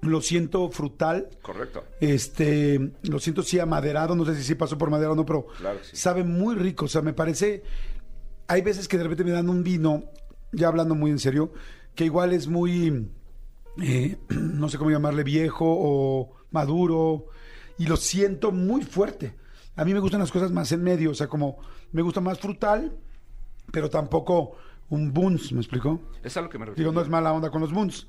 Lo 0.00 0.22
siento 0.22 0.70
frutal. 0.70 1.28
Correcto. 1.42 1.84
Este, 2.00 2.92
lo 3.02 3.18
siento 3.18 3.42
sí 3.42 3.58
amaderado, 3.58 4.16
no 4.16 4.24
sé 4.24 4.34
si 4.36 4.42
sí 4.42 4.54
pasó 4.54 4.78
por 4.78 4.88
madera 4.88 5.12
o 5.12 5.14
no, 5.14 5.26
pero 5.26 5.48
Claro 5.58 5.78
que 5.80 5.84
sí. 5.84 5.96
sabe 5.96 6.24
muy 6.24 6.54
rico. 6.54 6.86
O 6.86 6.88
sea, 6.88 7.02
me 7.02 7.12
parece. 7.12 7.62
Hay 8.48 8.62
veces 8.62 8.88
que 8.88 8.96
de 8.96 9.02
repente 9.04 9.24
me 9.24 9.32
dan 9.32 9.50
un 9.50 9.62
vino, 9.62 10.04
ya 10.52 10.68
hablando 10.68 10.94
muy 10.94 11.10
en 11.10 11.18
serio, 11.18 11.52
que 11.94 12.06
igual 12.06 12.32
es 12.32 12.46
muy, 12.48 13.10
eh, 13.82 14.16
no 14.30 14.70
sé 14.70 14.78
cómo 14.78 14.90
llamarle, 14.90 15.24
viejo 15.24 15.66
o 15.66 16.36
maduro, 16.52 17.26
y 17.76 17.84
lo 17.84 17.96
siento 17.98 18.50
muy 18.50 18.82
fuerte. 18.82 19.34
A 19.76 19.84
mí 19.84 19.92
me 19.92 20.00
gustan 20.00 20.20
las 20.20 20.32
cosas 20.32 20.52
más 20.52 20.72
en 20.72 20.82
medio, 20.82 21.10
o 21.10 21.14
sea, 21.14 21.26
como 21.28 21.58
me 21.92 22.02
gusta 22.02 22.20
más 22.20 22.38
frutal, 22.38 22.96
pero 23.72 23.90
tampoco 23.90 24.56
un 24.90 25.12
buns, 25.12 25.52
¿me 25.52 25.60
explicó? 25.60 26.00
Es 26.22 26.36
a 26.36 26.40
lo 26.42 26.48
que 26.48 26.58
me 26.58 26.66
refiero. 26.66 26.90
Digo, 26.90 26.92
no 26.98 27.02
es 27.04 27.08
mala 27.08 27.32
onda 27.32 27.50
con 27.50 27.60
los 27.60 27.72
buns, 27.72 28.06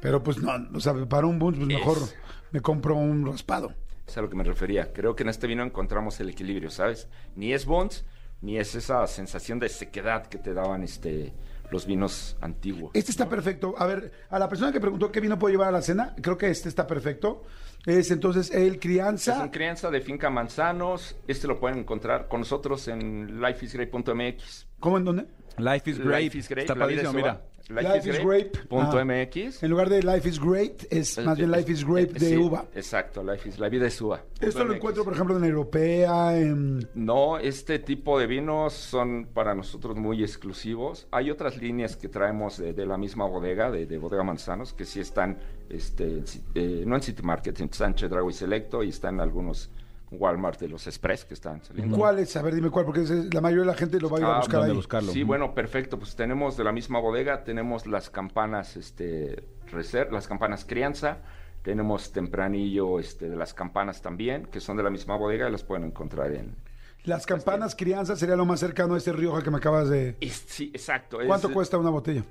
pero 0.00 0.22
pues 0.22 0.38
no, 0.38 0.52
o 0.74 0.80
sea, 0.80 0.94
para 1.06 1.26
un 1.26 1.38
buns, 1.38 1.56
pues 1.58 1.68
mejor 1.68 1.96
Es- 1.98 2.14
me 2.52 2.60
compro 2.60 2.94
un 2.96 3.26
raspado. 3.26 3.74
Es 4.06 4.16
a 4.18 4.22
lo 4.22 4.28
que 4.28 4.36
me 4.36 4.44
refería. 4.44 4.92
Creo 4.92 5.14
que 5.14 5.22
en 5.22 5.28
este 5.28 5.46
vino 5.46 5.62
encontramos 5.62 6.18
el 6.20 6.28
equilibrio, 6.30 6.70
¿sabes? 6.70 7.08
Ni 7.36 7.52
es 7.52 7.64
Bonds, 7.64 8.04
ni 8.40 8.58
es 8.58 8.74
esa 8.74 9.06
sensación 9.06 9.58
de 9.60 9.68
sequedad 9.68 10.26
que 10.26 10.38
te 10.38 10.52
daban 10.54 10.82
este 10.82 11.32
los 11.70 11.86
vinos 11.86 12.36
antiguos. 12.40 12.90
Este 12.94 13.12
está 13.12 13.28
perfecto. 13.28 13.74
A 13.78 13.86
ver, 13.86 14.10
a 14.28 14.40
la 14.40 14.48
persona 14.48 14.72
que 14.72 14.80
preguntó 14.80 15.12
qué 15.12 15.20
vino 15.20 15.38
puedo 15.38 15.52
llevar 15.52 15.68
a 15.68 15.70
la 15.72 15.82
cena, 15.82 16.16
creo 16.20 16.36
que 16.36 16.50
este 16.50 16.68
está 16.68 16.84
perfecto. 16.88 17.44
Es 17.86 18.10
entonces 18.10 18.50
el 18.50 18.74
Es 18.74 18.78
crianza. 18.80 19.42
un 19.42 19.48
crianza 19.48 19.90
de 19.90 20.00
finca 20.00 20.28
Manzanos. 20.30 21.16
Este 21.26 21.46
lo 21.48 21.58
pueden 21.58 21.78
encontrar 21.78 22.28
con 22.28 22.40
nosotros 22.40 22.86
en 22.88 23.40
lifeisgreat.mx. 23.40 24.66
¿Cómo 24.80 24.98
en 24.98 25.04
dónde? 25.04 25.26
Life 25.58 25.90
is 25.90 25.98
great. 25.98 26.22
Life 26.24 26.38
is 26.38 26.48
great, 26.48 26.64
Está 26.70 26.74
padrísimo, 26.74 27.12
mira. 27.12 27.32
uva. 27.32 27.82
Life 27.82 28.10
is 28.10 28.18
great. 28.24 28.66
punto 28.68 28.98
Ah. 28.98 29.04
MX. 29.04 29.62
En 29.62 29.70
lugar 29.70 29.88
de 29.88 30.02
Life 30.02 30.28
is 30.28 30.40
Great, 30.40 30.86
es 30.90 31.16
más 31.24 31.38
bien 31.38 31.52
Life 31.52 31.70
is 31.70 31.84
Grape 31.84 32.10
Eh, 32.16 32.18
de 32.18 32.28
sí, 32.30 32.36
uva. 32.36 32.64
Exacto, 32.74 33.22
Life 33.22 33.48
is, 33.48 33.60
la 33.60 33.68
vida 33.68 33.86
es 33.86 34.00
uva. 34.02 34.24
Esto 34.40 34.60
lo 34.64 34.70
MX. 34.70 34.76
encuentro, 34.76 35.04
por 35.04 35.12
ejemplo, 35.14 35.36
en 35.36 35.44
Europea, 35.44 36.36
en... 36.36 36.88
No, 36.94 37.38
este 37.38 37.78
tipo 37.78 38.18
de 38.18 38.26
vinos 38.26 38.72
son 38.72 39.28
para 39.32 39.54
nosotros 39.54 39.96
muy 39.96 40.20
exclusivos. 40.24 41.06
Hay 41.12 41.30
otras 41.30 41.58
líneas 41.58 41.96
que 41.96 42.08
traemos 42.08 42.58
de, 42.58 42.72
de 42.72 42.86
la 42.86 42.98
misma 42.98 43.26
bodega, 43.26 43.70
de, 43.70 43.86
de 43.86 43.98
Bodega 43.98 44.24
Manzanos, 44.24 44.72
que 44.72 44.84
sí 44.84 44.98
están, 44.98 45.38
este, 45.68 46.24
eh, 46.56 46.82
no 46.84 46.96
en 46.96 47.02
City 47.02 47.22
Market, 47.22 47.60
en 47.60 47.72
Sánchez 47.72 48.10
Dragui 48.10 48.32
Selecto 48.32 48.82
y 48.82 48.88
están 48.88 49.14
en 49.16 49.20
algunos 49.20 49.70
Walmart 50.10 50.58
de 50.60 50.68
los 50.68 50.86
Express 50.86 51.24
que 51.24 51.34
están 51.34 51.62
saliendo. 51.62 51.96
¿Cuál 51.96 52.18
es? 52.18 52.36
A 52.36 52.42
ver, 52.42 52.54
dime 52.54 52.70
cuál, 52.70 52.84
porque 52.84 53.00
la 53.32 53.40
mayoría 53.40 53.62
de 53.64 53.70
la 53.70 53.74
gente 53.76 54.00
lo 54.00 54.10
va 54.10 54.16
a 54.18 54.20
ir 54.20 54.26
a 54.26 54.34
Ah, 54.34 54.38
buscar 54.38 54.56
¿dónde 54.60 54.70
ahí. 54.72 54.76
buscarlo? 54.76 55.12
Sí, 55.12 55.22
bueno, 55.22 55.54
perfecto. 55.54 55.98
Pues 55.98 56.16
tenemos 56.16 56.56
de 56.56 56.64
la 56.64 56.72
misma 56.72 56.98
bodega, 57.00 57.44
tenemos 57.44 57.86
las 57.86 58.10
campanas, 58.10 58.76
este, 58.76 59.44
reser- 59.70 60.10
las 60.10 60.26
campanas 60.26 60.64
crianza, 60.64 61.18
tenemos 61.62 62.10
tempranillo, 62.12 62.98
este, 62.98 63.28
de 63.28 63.36
las 63.36 63.54
campanas 63.54 64.02
también, 64.02 64.46
que 64.46 64.60
son 64.60 64.76
de 64.76 64.82
la 64.82 64.90
misma 64.90 65.16
bodega 65.16 65.48
y 65.48 65.52
las 65.52 65.62
pueden 65.62 65.84
encontrar 65.84 66.32
en. 66.32 66.56
Las 67.04 67.24
campanas 67.24 67.74
crianza 67.76 68.14
sería 68.16 68.36
lo 68.36 68.44
más 68.44 68.60
cercano 68.60 68.94
a 68.94 68.98
este 68.98 69.12
Rioja 69.12 69.42
que 69.42 69.50
me 69.50 69.56
acabas 69.58 69.88
de... 69.88 70.16
Sí, 70.30 70.70
exacto. 70.74 71.20
es- 71.20 71.26
¿Cuánto 71.28 71.50
cuesta 71.52 71.78
una 71.78 71.88
botella? 71.90 72.24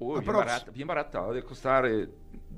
Uy, 0.00 0.20
bien 0.20 0.32
barata, 0.34 0.70
bien 0.72 0.88
barata. 0.88 1.24
Ha 1.24 1.30
de 1.32 1.42
costar, 1.44 1.86
eh, 1.86 2.08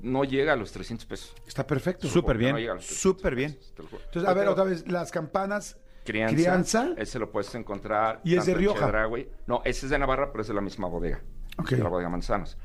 no 0.01 0.23
llega 0.23 0.53
a 0.53 0.55
los 0.55 0.71
300 0.71 1.05
pesos. 1.05 1.35
Está 1.45 1.67
perfecto. 1.67 2.07
Súper 2.07 2.37
bien, 2.37 2.53
No 2.53 2.57
llega 2.59 2.71
a 2.71 2.75
los 2.75 2.85
300 2.87 3.01
súper 3.17 3.35
bien. 3.35 3.51
pesos. 3.53 3.73
Entonces, 3.77 4.25
a 4.25 4.33
ver, 4.33 4.37
Pero 4.43 4.51
otra 4.53 4.63
vez, 4.63 4.87
las 4.89 5.11
campanas 5.11 5.77
Crianza, 6.05 6.35
crianza. 6.35 6.89
Ese 6.97 7.19
lo 7.19 7.31
puedes 7.31 7.53
encontrar. 7.55 8.19
¿Y 8.25 8.35
es 8.35 8.45
de 8.45 8.53
Rioja? 8.55 8.85
Chedraui. 8.87 9.29
No, 9.47 9.61
ese 9.63 9.85
es 9.85 9.89
de 9.89 9.99
Navarra, 9.99 10.31
pero 10.31 10.41
es 10.41 10.47
de 10.47 10.53
la 10.53 10.59
misma 10.61 10.87
bodega. 10.87 11.21
Ok. 11.57 11.69
De 11.71 11.77
la 11.83 11.87
bodega 11.89 12.09
Manzanos. 12.09 12.57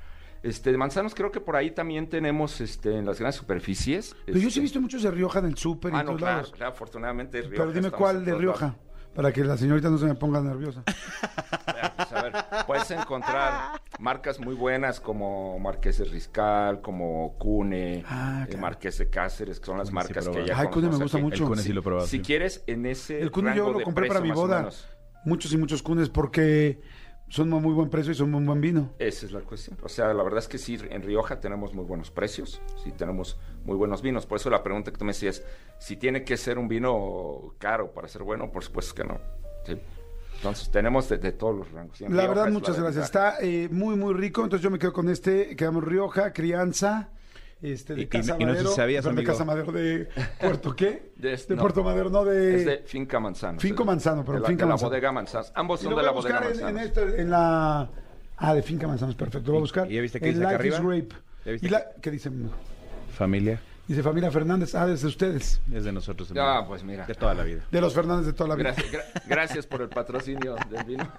Este, 0.43 0.71
de 0.73 0.79
Manzanos 0.79 1.15
creo 1.15 1.31
que 1.33 1.41
por 1.41 1.55
ahí 1.57 1.73
también 1.73 2.09
tenemos 2.09 2.61
este, 2.61 2.97
en 2.97 3.05
las 3.07 3.19
grandes 3.19 3.37
superficies. 3.37 4.15
Pero 4.27 4.39
yo 4.39 4.43
sí 4.43 4.45
he 4.45 4.49
este, 4.49 4.61
visto 4.61 4.81
muchos 4.81 5.03
de 5.03 5.11
Rioja 5.11 5.39
en 5.41 5.47
el 5.47 5.57
súper 5.57 5.93
y 5.93 5.97
Ah, 5.97 6.01
en 6.01 6.07
no, 6.07 6.11
todos 6.13 6.21
claro, 6.21 6.37
lados. 6.37 6.53
claro, 6.53 6.73
afortunadamente 6.73 7.43
Rioja. 7.43 7.57
Pero 7.57 7.73
dime 7.73 7.91
cuál 7.91 8.25
de 8.25 8.35
Rioja, 8.35 8.67
lados. 8.67 8.81
para 9.15 9.33
que 9.33 9.45
la 9.45 9.57
señorita 9.57 9.89
no 9.91 9.99
se 9.99 10.07
me 10.07 10.15
ponga 10.15 10.41
nerviosa. 10.41 10.83
A 12.13 12.23
ver, 12.23 12.33
puedes 12.67 12.91
encontrar 12.91 13.81
marcas 13.99 14.39
muy 14.41 14.55
buenas 14.55 15.01
como 15.01 15.59
Marqués 15.59 15.99
de 15.99 16.05
Riscal, 16.05 16.81
como 16.81 17.35
Cune, 17.39 18.05
Ah, 18.07 18.43
eh, 18.45 18.49
claro. 18.49 18.63
Marqués 18.63 18.99
de 18.99 19.09
Cáceres, 19.11 19.61
que 19.61 19.67
son 19.67 19.79
las 19.79 19.89
sí 19.89 19.95
marcas 19.95 20.29
que 20.29 20.45
ya 20.47 20.59
Ay, 20.59 20.69
Cune 20.69 20.89
me 20.89 20.97
gusta 20.97 21.19
mucho. 21.19 21.45
El 21.45 21.49
Cune 21.51 21.63
sí 21.63 21.73
lo 21.73 21.81
he 21.81 21.83
probado, 21.83 22.07
Si 22.07 22.19
sí. 22.19 22.23
quieres, 22.23 22.63
en 22.67 22.87
ese 22.87 23.21
El 23.21 23.31
Cune 23.31 23.55
yo 23.57 23.73
lo 23.73 23.83
compré 23.83 24.09
para 24.09 24.21
mi 24.21 24.31
boda. 24.31 24.69
Muchos 25.25 25.53
y 25.53 25.59
muchos 25.59 25.83
cunes 25.83 26.09
porque 26.09 26.81
son 27.29 27.51
muy 27.51 27.75
buen 27.75 27.91
precio 27.91 28.13
y 28.13 28.15
son 28.15 28.31
muy 28.31 28.43
buen 28.45 28.61
vino. 28.61 28.95
Esa 28.99 29.27
es 29.27 29.33
la 29.33 29.41
cuestión. 29.41 29.77
O 29.83 29.89
sea, 29.89 30.15
la 30.15 30.23
verdad 30.23 30.39
es 30.39 30.49
que 30.49 30.57
sí, 30.57 30.79
en 30.89 31.03
Rioja 31.03 31.41
tenemos 31.41 31.75
muy 31.75 31.85
buenos 31.85 32.11
precios, 32.11 32.63
sí 32.83 32.93
tenemos 32.93 33.39
muy 33.65 33.77
buenos 33.77 34.01
vinos. 34.01 34.25
Por 34.25 34.39
eso 34.39 34.49
la 34.49 34.63
pregunta 34.63 34.91
que 34.91 34.97
tú 34.97 35.05
me 35.05 35.11
decías, 35.13 35.43
si 35.79 35.97
tiene 35.97 36.25
que 36.25 36.37
ser 36.39 36.59
un 36.59 36.69
vino 36.69 37.55
caro 37.59 37.93
para 37.93 38.09
ser 38.09 38.23
bueno, 38.23 38.51
por 38.51 38.65
supuesto 38.65 38.95
que 38.95 39.05
no. 39.05 39.19
Sí. 39.67 39.79
Entonces 40.39 40.71
tenemos 40.71 41.09
de, 41.09 41.19
de 41.19 41.33
todos 41.33 41.57
los 41.57 41.71
rangos. 41.73 42.01
La 42.01 42.09
Rioja 42.09 42.29
verdad, 42.29 42.49
muchas 42.51 42.77
la 42.77 42.85
gracias. 42.85 43.05
Está 43.07 43.37
eh, 43.41 43.69
muy, 43.71 43.97
muy 43.97 44.15
rico. 44.15 44.43
Entonces 44.45 44.63
yo 44.63 44.71
me 44.71 44.79
quedo 44.79 44.93
con 44.93 45.09
este, 45.09 45.55
quedamos 45.57 45.83
Rioja, 45.85 46.33
Crianza, 46.33 47.09
este, 47.61 47.95
de 47.97 48.01
Y- 48.03 48.05
y- 48.05 48.07
Casa 48.07 48.37
y 48.39 48.45
no 48.45 48.53
sé 48.53 48.59
si 48.59 48.65
Madero. 48.65 48.71
sabías, 48.71 49.05
de. 49.05 49.25
Casa 49.25 49.45
Madero 49.45 49.73
de 49.73 50.09
Puerto, 50.41 50.77
¿qué? 50.77 51.11
De 51.17 51.29
De, 51.29 51.35
este- 51.35 51.55
no. 51.57 51.61
Puerto 51.63 51.83
Madero, 51.83 52.09
no 52.11 52.25
de... 52.25 52.57
Es 52.57 52.65
de 52.67 52.79
Finca 52.87 53.19
Manzano. 53.19 53.59
Finco. 53.59 53.85
Manzano, 53.85 54.25
perdón, 54.25 54.37
de 54.37 54.41
la, 54.43 54.49
Finca 54.49 54.61
de 54.65 54.67
la 54.69 54.73
Manzano. 54.75 54.89
bodega 54.91 55.13
Manzano. 55.13 55.47
Ambos 55.55 55.81
son 55.81 55.97
de 55.97 56.03
la 56.03 56.11
bodega 56.13 56.39
en, 56.39 56.45
Manzano. 56.45 56.69
en 56.69 56.79
esto, 56.79 57.01
en 57.09 57.31
la... 57.31 57.91
Ah, 58.37 58.55
de 58.55 58.63
Finca 58.63 58.87
Manzanos, 58.87 59.17
perfecto. 59.17 59.47
Lo 59.49 59.53
voy 59.55 59.59
a 59.59 59.63
buscar. 59.63 59.91
¿Y 59.91 59.97
ya 59.97 60.01
viste 60.01 60.21
qué 60.21 60.29
En 60.29 60.35
dice 60.37 60.47
acá 60.47 60.57
Life 60.63 60.69
is 60.69 60.75
arriba? 60.77 60.95
Grape. 60.95 61.15
¿Ya 61.45 61.51
viste 61.53 61.67
¿Y 61.67 61.71
la, 61.71 61.85
qué 62.01 62.11
dice? 62.13 62.31
Familia. 63.13 63.61
Dice 63.89 64.03
familia 64.03 64.31
Fernández. 64.31 64.75
Ah, 64.75 64.87
desde 64.87 65.09
ustedes. 65.09 65.61
Es 65.73 65.83
de 65.85 65.93
nosotros. 65.93 66.31
Ah, 66.39 66.63
pues 66.69 66.85
mira. 66.85 67.07
De 67.07 67.15
toda 67.15 67.33
la 67.35 67.43
vida. 67.43 67.63
De 67.71 67.81
los 67.81 67.95
Fernández 67.95 68.27
de 68.27 68.33
toda 68.35 68.51
la 68.51 68.55
vida. 68.55 68.73
Gracias, 68.75 68.93
gra- 68.93 69.23
gracias 69.27 69.67
por 69.67 69.81
el 69.81 69.89
patrocinio 69.89 70.57
del 70.71 70.85
vino. 70.85 71.11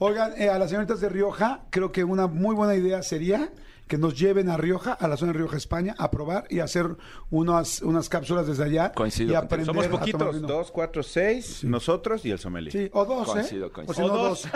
Oigan, 0.00 0.32
eh, 0.36 0.48
a 0.50 0.58
las 0.58 0.70
señoritas 0.70 1.00
de 1.00 1.08
Rioja, 1.08 1.60
creo 1.70 1.92
que 1.92 2.02
una 2.04 2.26
muy 2.26 2.54
buena 2.56 2.74
idea 2.74 3.02
sería 3.02 3.50
que 3.90 3.98
nos 3.98 4.16
lleven 4.16 4.48
a 4.48 4.56
Rioja, 4.56 4.92
a 4.92 5.08
la 5.08 5.16
zona 5.16 5.32
de 5.32 5.38
Rioja, 5.38 5.56
España, 5.56 5.96
a 5.98 6.12
probar 6.12 6.44
y 6.48 6.60
hacer 6.60 6.86
unas, 7.28 7.82
unas 7.82 8.08
cápsulas 8.08 8.46
desde 8.46 8.62
allá. 8.62 8.92
Coincido 8.92 9.32
y 9.32 9.34
aprender 9.34 9.66
Somos 9.66 9.84
a 9.84 9.88
tomar 9.90 10.00
poquitos. 10.00 10.34
vino. 10.36 10.46
Dos, 10.46 10.70
cuatro, 10.70 11.02
seis. 11.02 11.64
Nosotros 11.64 12.24
y 12.24 12.30
el 12.30 12.38
sommelier. 12.38 12.70
Sí, 12.72 12.88
o 12.92 13.04
dos, 13.04 13.26
Coincido, 13.26 13.66
¿eh? 13.66 13.70
coincido. 13.72 14.06
O 14.06 14.08
si 14.08 14.14
no, 14.14 14.20
O 14.22 14.28
dos. 14.28 14.46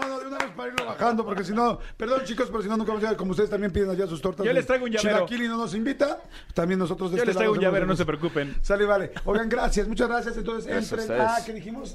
no, 0.00 0.08
no, 0.08 0.18
de 0.18 0.26
una 0.26 0.38
vez 0.38 0.50
para 0.56 0.72
irlo 0.72 0.86
bajando, 0.86 1.24
porque 1.24 1.44
si 1.44 1.52
no, 1.52 1.78
perdón 1.96 2.22
chicos, 2.24 2.48
pero 2.50 2.62
si 2.64 2.68
no, 2.68 2.76
nunca 2.76 2.88
vamos 2.88 3.04
a 3.04 3.06
llegar. 3.06 3.16
Como 3.16 3.30
ustedes 3.30 3.48
también 3.48 3.70
piden 3.72 3.90
allá 3.90 4.08
sus 4.08 4.20
tortas. 4.20 4.44
Yo 4.44 4.52
les 4.52 4.66
traigo 4.66 4.86
un 4.86 4.90
llavero. 4.90 5.18
Chilaquil 5.18 5.44
y 5.44 5.48
no 5.48 5.56
nos 5.56 5.72
invita, 5.76 6.20
también 6.52 6.80
nosotros 6.80 7.12
de 7.12 7.18
Yo 7.18 7.22
este 7.22 7.26
les 7.28 7.36
traigo 7.36 7.52
lado 7.54 7.60
un 7.60 7.64
llavero, 7.64 7.86
no 7.86 7.94
se 7.94 8.04
preocupen. 8.04 8.56
Sale, 8.60 8.84
vale. 8.86 9.12
Oigan, 9.24 9.48
gracias, 9.48 9.86
muchas 9.86 10.08
gracias. 10.08 10.36
Entonces, 10.36 10.64
entren 10.68 11.00
ustedes. 11.00 11.20
a, 11.20 11.44
¿qué 11.46 11.52
dijimos? 11.52 11.94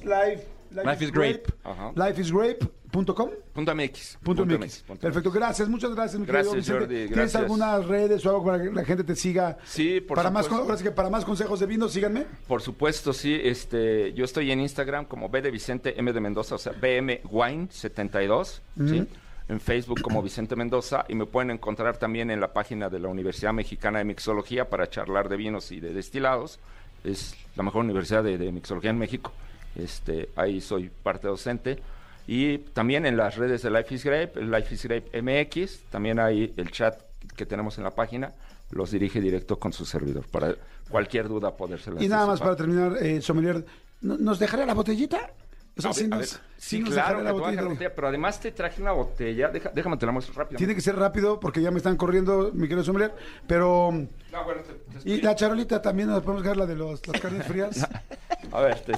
Life, 0.71 0.85
Life 0.89 1.03
is 1.05 1.11
Grape. 1.11 1.43
Ajá. 1.63 1.91
Lifeisgrape.com. 1.95 3.29
Punto 3.53 3.75
MX. 3.75 4.17
Punto 4.23 4.43
Punto 4.43 4.59
MX. 4.59 4.83
punto 4.83 5.01
Perfecto, 5.01 5.31
gracias, 5.31 5.67
muchas 5.67 5.93
gracias, 5.93 6.19
mi 6.19 6.25
querido 6.25 6.43
Gracias, 6.43 6.55
Vicente. 6.55 6.79
Jordi, 6.79 6.95
¿Tienes 6.95 7.15
gracias. 7.15 7.41
algunas 7.43 7.85
redes 7.85 8.25
o 8.25 8.29
algo 8.29 8.45
para 8.45 8.63
que 8.63 8.71
la 8.71 8.85
gente 8.85 9.03
te 9.03 9.15
siga? 9.15 9.57
Sí, 9.65 9.99
por 10.01 10.15
para 10.17 10.31
más, 10.31 10.45
supuesto. 10.45 10.63
ahora 10.65 10.77
sí 10.77 10.83
que 10.83 10.91
para 10.91 11.09
más 11.09 11.25
consejos 11.25 11.59
de 11.59 11.65
vino, 11.65 11.87
síganme. 11.89 12.25
Por 12.47 12.61
supuesto, 12.61 13.13
sí. 13.13 13.39
Este, 13.43 14.13
yo 14.13 14.25
estoy 14.25 14.51
en 14.51 14.59
Instagram 14.61 15.05
como 15.05 15.29
B 15.29 15.41
de 15.41 15.51
Vicente 15.51 15.99
M 15.99 16.11
de 16.13 16.19
Mendoza, 16.19 16.55
o 16.55 16.57
sea, 16.57 16.73
BM 16.73 17.21
Wine 17.29 17.67
72, 17.71 18.61
¿sí? 18.87 19.07
En 19.49 19.59
Facebook 19.61 20.01
como 20.01 20.21
Vicente 20.21 20.55
Mendoza 20.57 21.05
y 21.07 21.15
me 21.15 21.25
pueden 21.25 21.51
encontrar 21.51 21.97
también 21.97 22.29
en 22.31 22.41
la 22.41 22.51
página 22.51 22.89
de 22.89 22.99
la 22.99 23.07
Universidad 23.07 23.53
Mexicana 23.53 23.99
de 23.99 24.05
Mixología 24.05 24.69
para 24.69 24.89
charlar 24.89 25.29
de 25.29 25.37
vinos 25.37 25.71
y 25.71 25.79
de 25.79 25.93
destilados. 25.93 26.59
Es 27.03 27.33
la 27.55 27.63
mejor 27.63 27.85
universidad 27.85 28.23
de, 28.23 28.37
de 28.37 28.51
mixología 28.51 28.89
en 28.89 28.97
México. 28.97 29.31
Este, 29.77 30.29
ahí 30.35 30.59
soy 30.61 30.89
parte 30.89 31.27
docente. 31.27 31.79
Y 32.27 32.57
también 32.57 33.05
en 33.05 33.15
las 33.15 33.35
redes 33.37 33.61
de 33.61 33.69
Life 33.69 33.93
is 33.95 34.03
Grape, 34.03 34.41
Life 34.41 34.73
is 34.73 34.83
Grape 34.83 35.21
MX, 35.21 35.79
también 35.89 36.19
hay 36.19 36.53
el 36.57 36.71
chat 36.71 36.99
que 37.35 37.45
tenemos 37.45 37.77
en 37.77 37.83
la 37.85 37.91
página, 37.91 38.33
los 38.71 38.91
dirige 38.91 39.21
directo 39.21 39.57
con 39.59 39.71
su 39.71 39.85
servidor 39.85 40.25
para 40.27 40.53
cualquier 40.89 41.29
duda 41.29 41.55
podérsela 41.55 42.03
Y 42.03 42.07
nada 42.09 42.25
más 42.25 42.39
para 42.41 42.55
terminar, 42.55 42.97
eh, 43.01 43.21
sommelier, 43.21 43.63
¿no- 44.01 44.17
¿nos 44.17 44.39
dejaría 44.39 44.65
la 44.65 44.73
botellita? 44.73 45.31
O 45.77 45.81
sea, 45.81 45.91
A 45.91 45.93
sí 45.93 46.03
ver, 46.03 46.13
a 46.13 46.17
nos, 46.17 46.19
ver, 46.33 46.41
sí 46.57 46.77
sí, 46.77 46.79
nos 46.79 46.93
claro, 46.95 47.21
la 47.21 47.31
botella, 47.31 47.93
pero 47.95 48.07
además 48.07 48.39
te 48.41 48.51
traje 48.51 48.81
una 48.81 48.91
botella, 48.93 49.47
deja- 49.49 49.71
déjame 49.73 49.95
te 49.97 50.05
la 50.07 50.11
muestro 50.11 50.33
rápido. 50.33 50.57
Tiene 50.57 50.73
que 50.75 50.81
ser 50.81 50.95
rápido 50.97 51.39
porque 51.39 51.61
ya 51.61 51.69
me 51.71 51.77
están 51.77 51.95
corriendo, 51.95 52.51
mi 52.53 52.63
querido 52.67 52.83
sommelier, 52.83 53.13
pero... 53.47 53.91
No, 54.31 54.43
bueno, 54.43 54.61
te- 54.63 54.99
te 54.99 55.09
Y 55.09 55.21
la 55.21 55.35
charolita 55.35 55.81
también 55.81 56.09
nos 56.09 56.23
podemos 56.23 56.41
dejar 56.43 56.57
la 56.57 56.65
de 56.65 56.75
los, 56.75 57.05
las 57.07 57.21
carnes 57.21 57.45
frías. 57.45 57.87
A 58.51 58.61
ver, 58.61 58.79
te- 58.81 58.93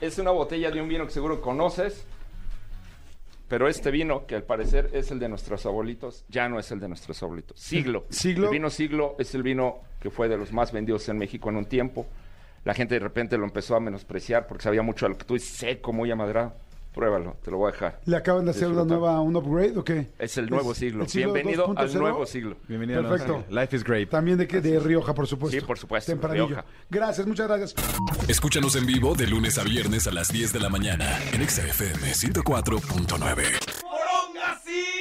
es 0.00 0.18
una 0.18 0.30
botella 0.30 0.70
de 0.70 0.80
un 0.80 0.88
vino 0.88 1.06
que 1.06 1.12
seguro 1.12 1.40
conoces, 1.40 2.04
pero 3.48 3.68
este 3.68 3.90
vino, 3.90 4.26
que 4.26 4.36
al 4.36 4.44
parecer 4.44 4.90
es 4.92 5.10
el 5.10 5.18
de 5.18 5.28
nuestros 5.28 5.66
abuelitos, 5.66 6.24
ya 6.28 6.48
no 6.48 6.58
es 6.58 6.70
el 6.70 6.78
de 6.78 6.88
nuestros 6.88 7.22
abuelitos. 7.22 7.58
Siglo. 7.58 8.06
Siglo. 8.10 8.46
El 8.46 8.52
vino 8.52 8.70
Siglo 8.70 9.16
es 9.18 9.34
el 9.34 9.42
vino 9.42 9.80
que 9.98 10.10
fue 10.10 10.28
de 10.28 10.36
los 10.36 10.52
más 10.52 10.72
vendidos 10.72 11.08
en 11.08 11.18
México 11.18 11.50
en 11.50 11.56
un 11.56 11.64
tiempo. 11.64 12.06
La 12.64 12.74
gente 12.74 12.94
de 12.94 13.00
repente 13.00 13.36
lo 13.36 13.44
empezó 13.44 13.74
a 13.74 13.80
menospreciar 13.80 14.46
porque 14.46 14.62
sabía 14.62 14.82
mucho 14.82 15.06
a 15.06 15.08
lo 15.08 15.18
que 15.18 15.24
tú 15.24 15.34
dices, 15.34 15.50
seco, 15.50 15.92
muy 15.92 16.10
amadrado. 16.10 16.54
Pruébalo, 16.92 17.36
te 17.44 17.52
lo 17.52 17.58
voy 17.58 17.68
a 17.68 17.72
dejar. 17.72 18.00
¿Le 18.04 18.16
acaban 18.16 18.44
de 18.44 18.50
hacer 18.50 18.66
una 18.68 18.84
nueva, 18.84 19.20
un 19.20 19.36
upgrade 19.36 19.78
o 19.78 19.84
qué? 19.84 20.10
Es 20.18 20.36
el 20.38 20.50
nuevo 20.50 20.74
siglo. 20.74 21.04
el 21.04 21.08
siglo 21.08 21.32
Bienvenido 21.32 21.72
al 21.76 21.88
2.0. 21.88 21.98
nuevo 22.00 22.26
siglo. 22.26 22.56
Bienvenido 22.66 23.00
a 23.00 23.08
Perfecto. 23.08 23.44
Life 23.48 23.76
is 23.76 23.84
great. 23.84 24.08
También 24.10 24.38
de, 24.38 24.48
que- 24.48 24.60
de 24.60 24.80
Rioja, 24.80 25.14
por 25.14 25.28
supuesto. 25.28 25.58
Sí, 25.60 25.64
por 25.64 25.78
supuesto, 25.78 26.10
Tempranillo. 26.10 26.48
Rioja. 26.48 26.64
Gracias, 26.90 27.26
muchas 27.26 27.46
gracias. 27.46 27.74
Escúchanos 28.28 28.74
en 28.74 28.86
vivo 28.86 29.14
de 29.14 29.28
lunes 29.28 29.56
a 29.58 29.62
viernes 29.62 30.08
a 30.08 30.10
las 30.10 30.32
10 30.32 30.52
de 30.52 30.58
la 30.60 30.68
mañana 30.68 31.06
en 31.32 31.42
Exa 31.42 31.62
FM 31.62 32.12
104.9. 32.12 34.99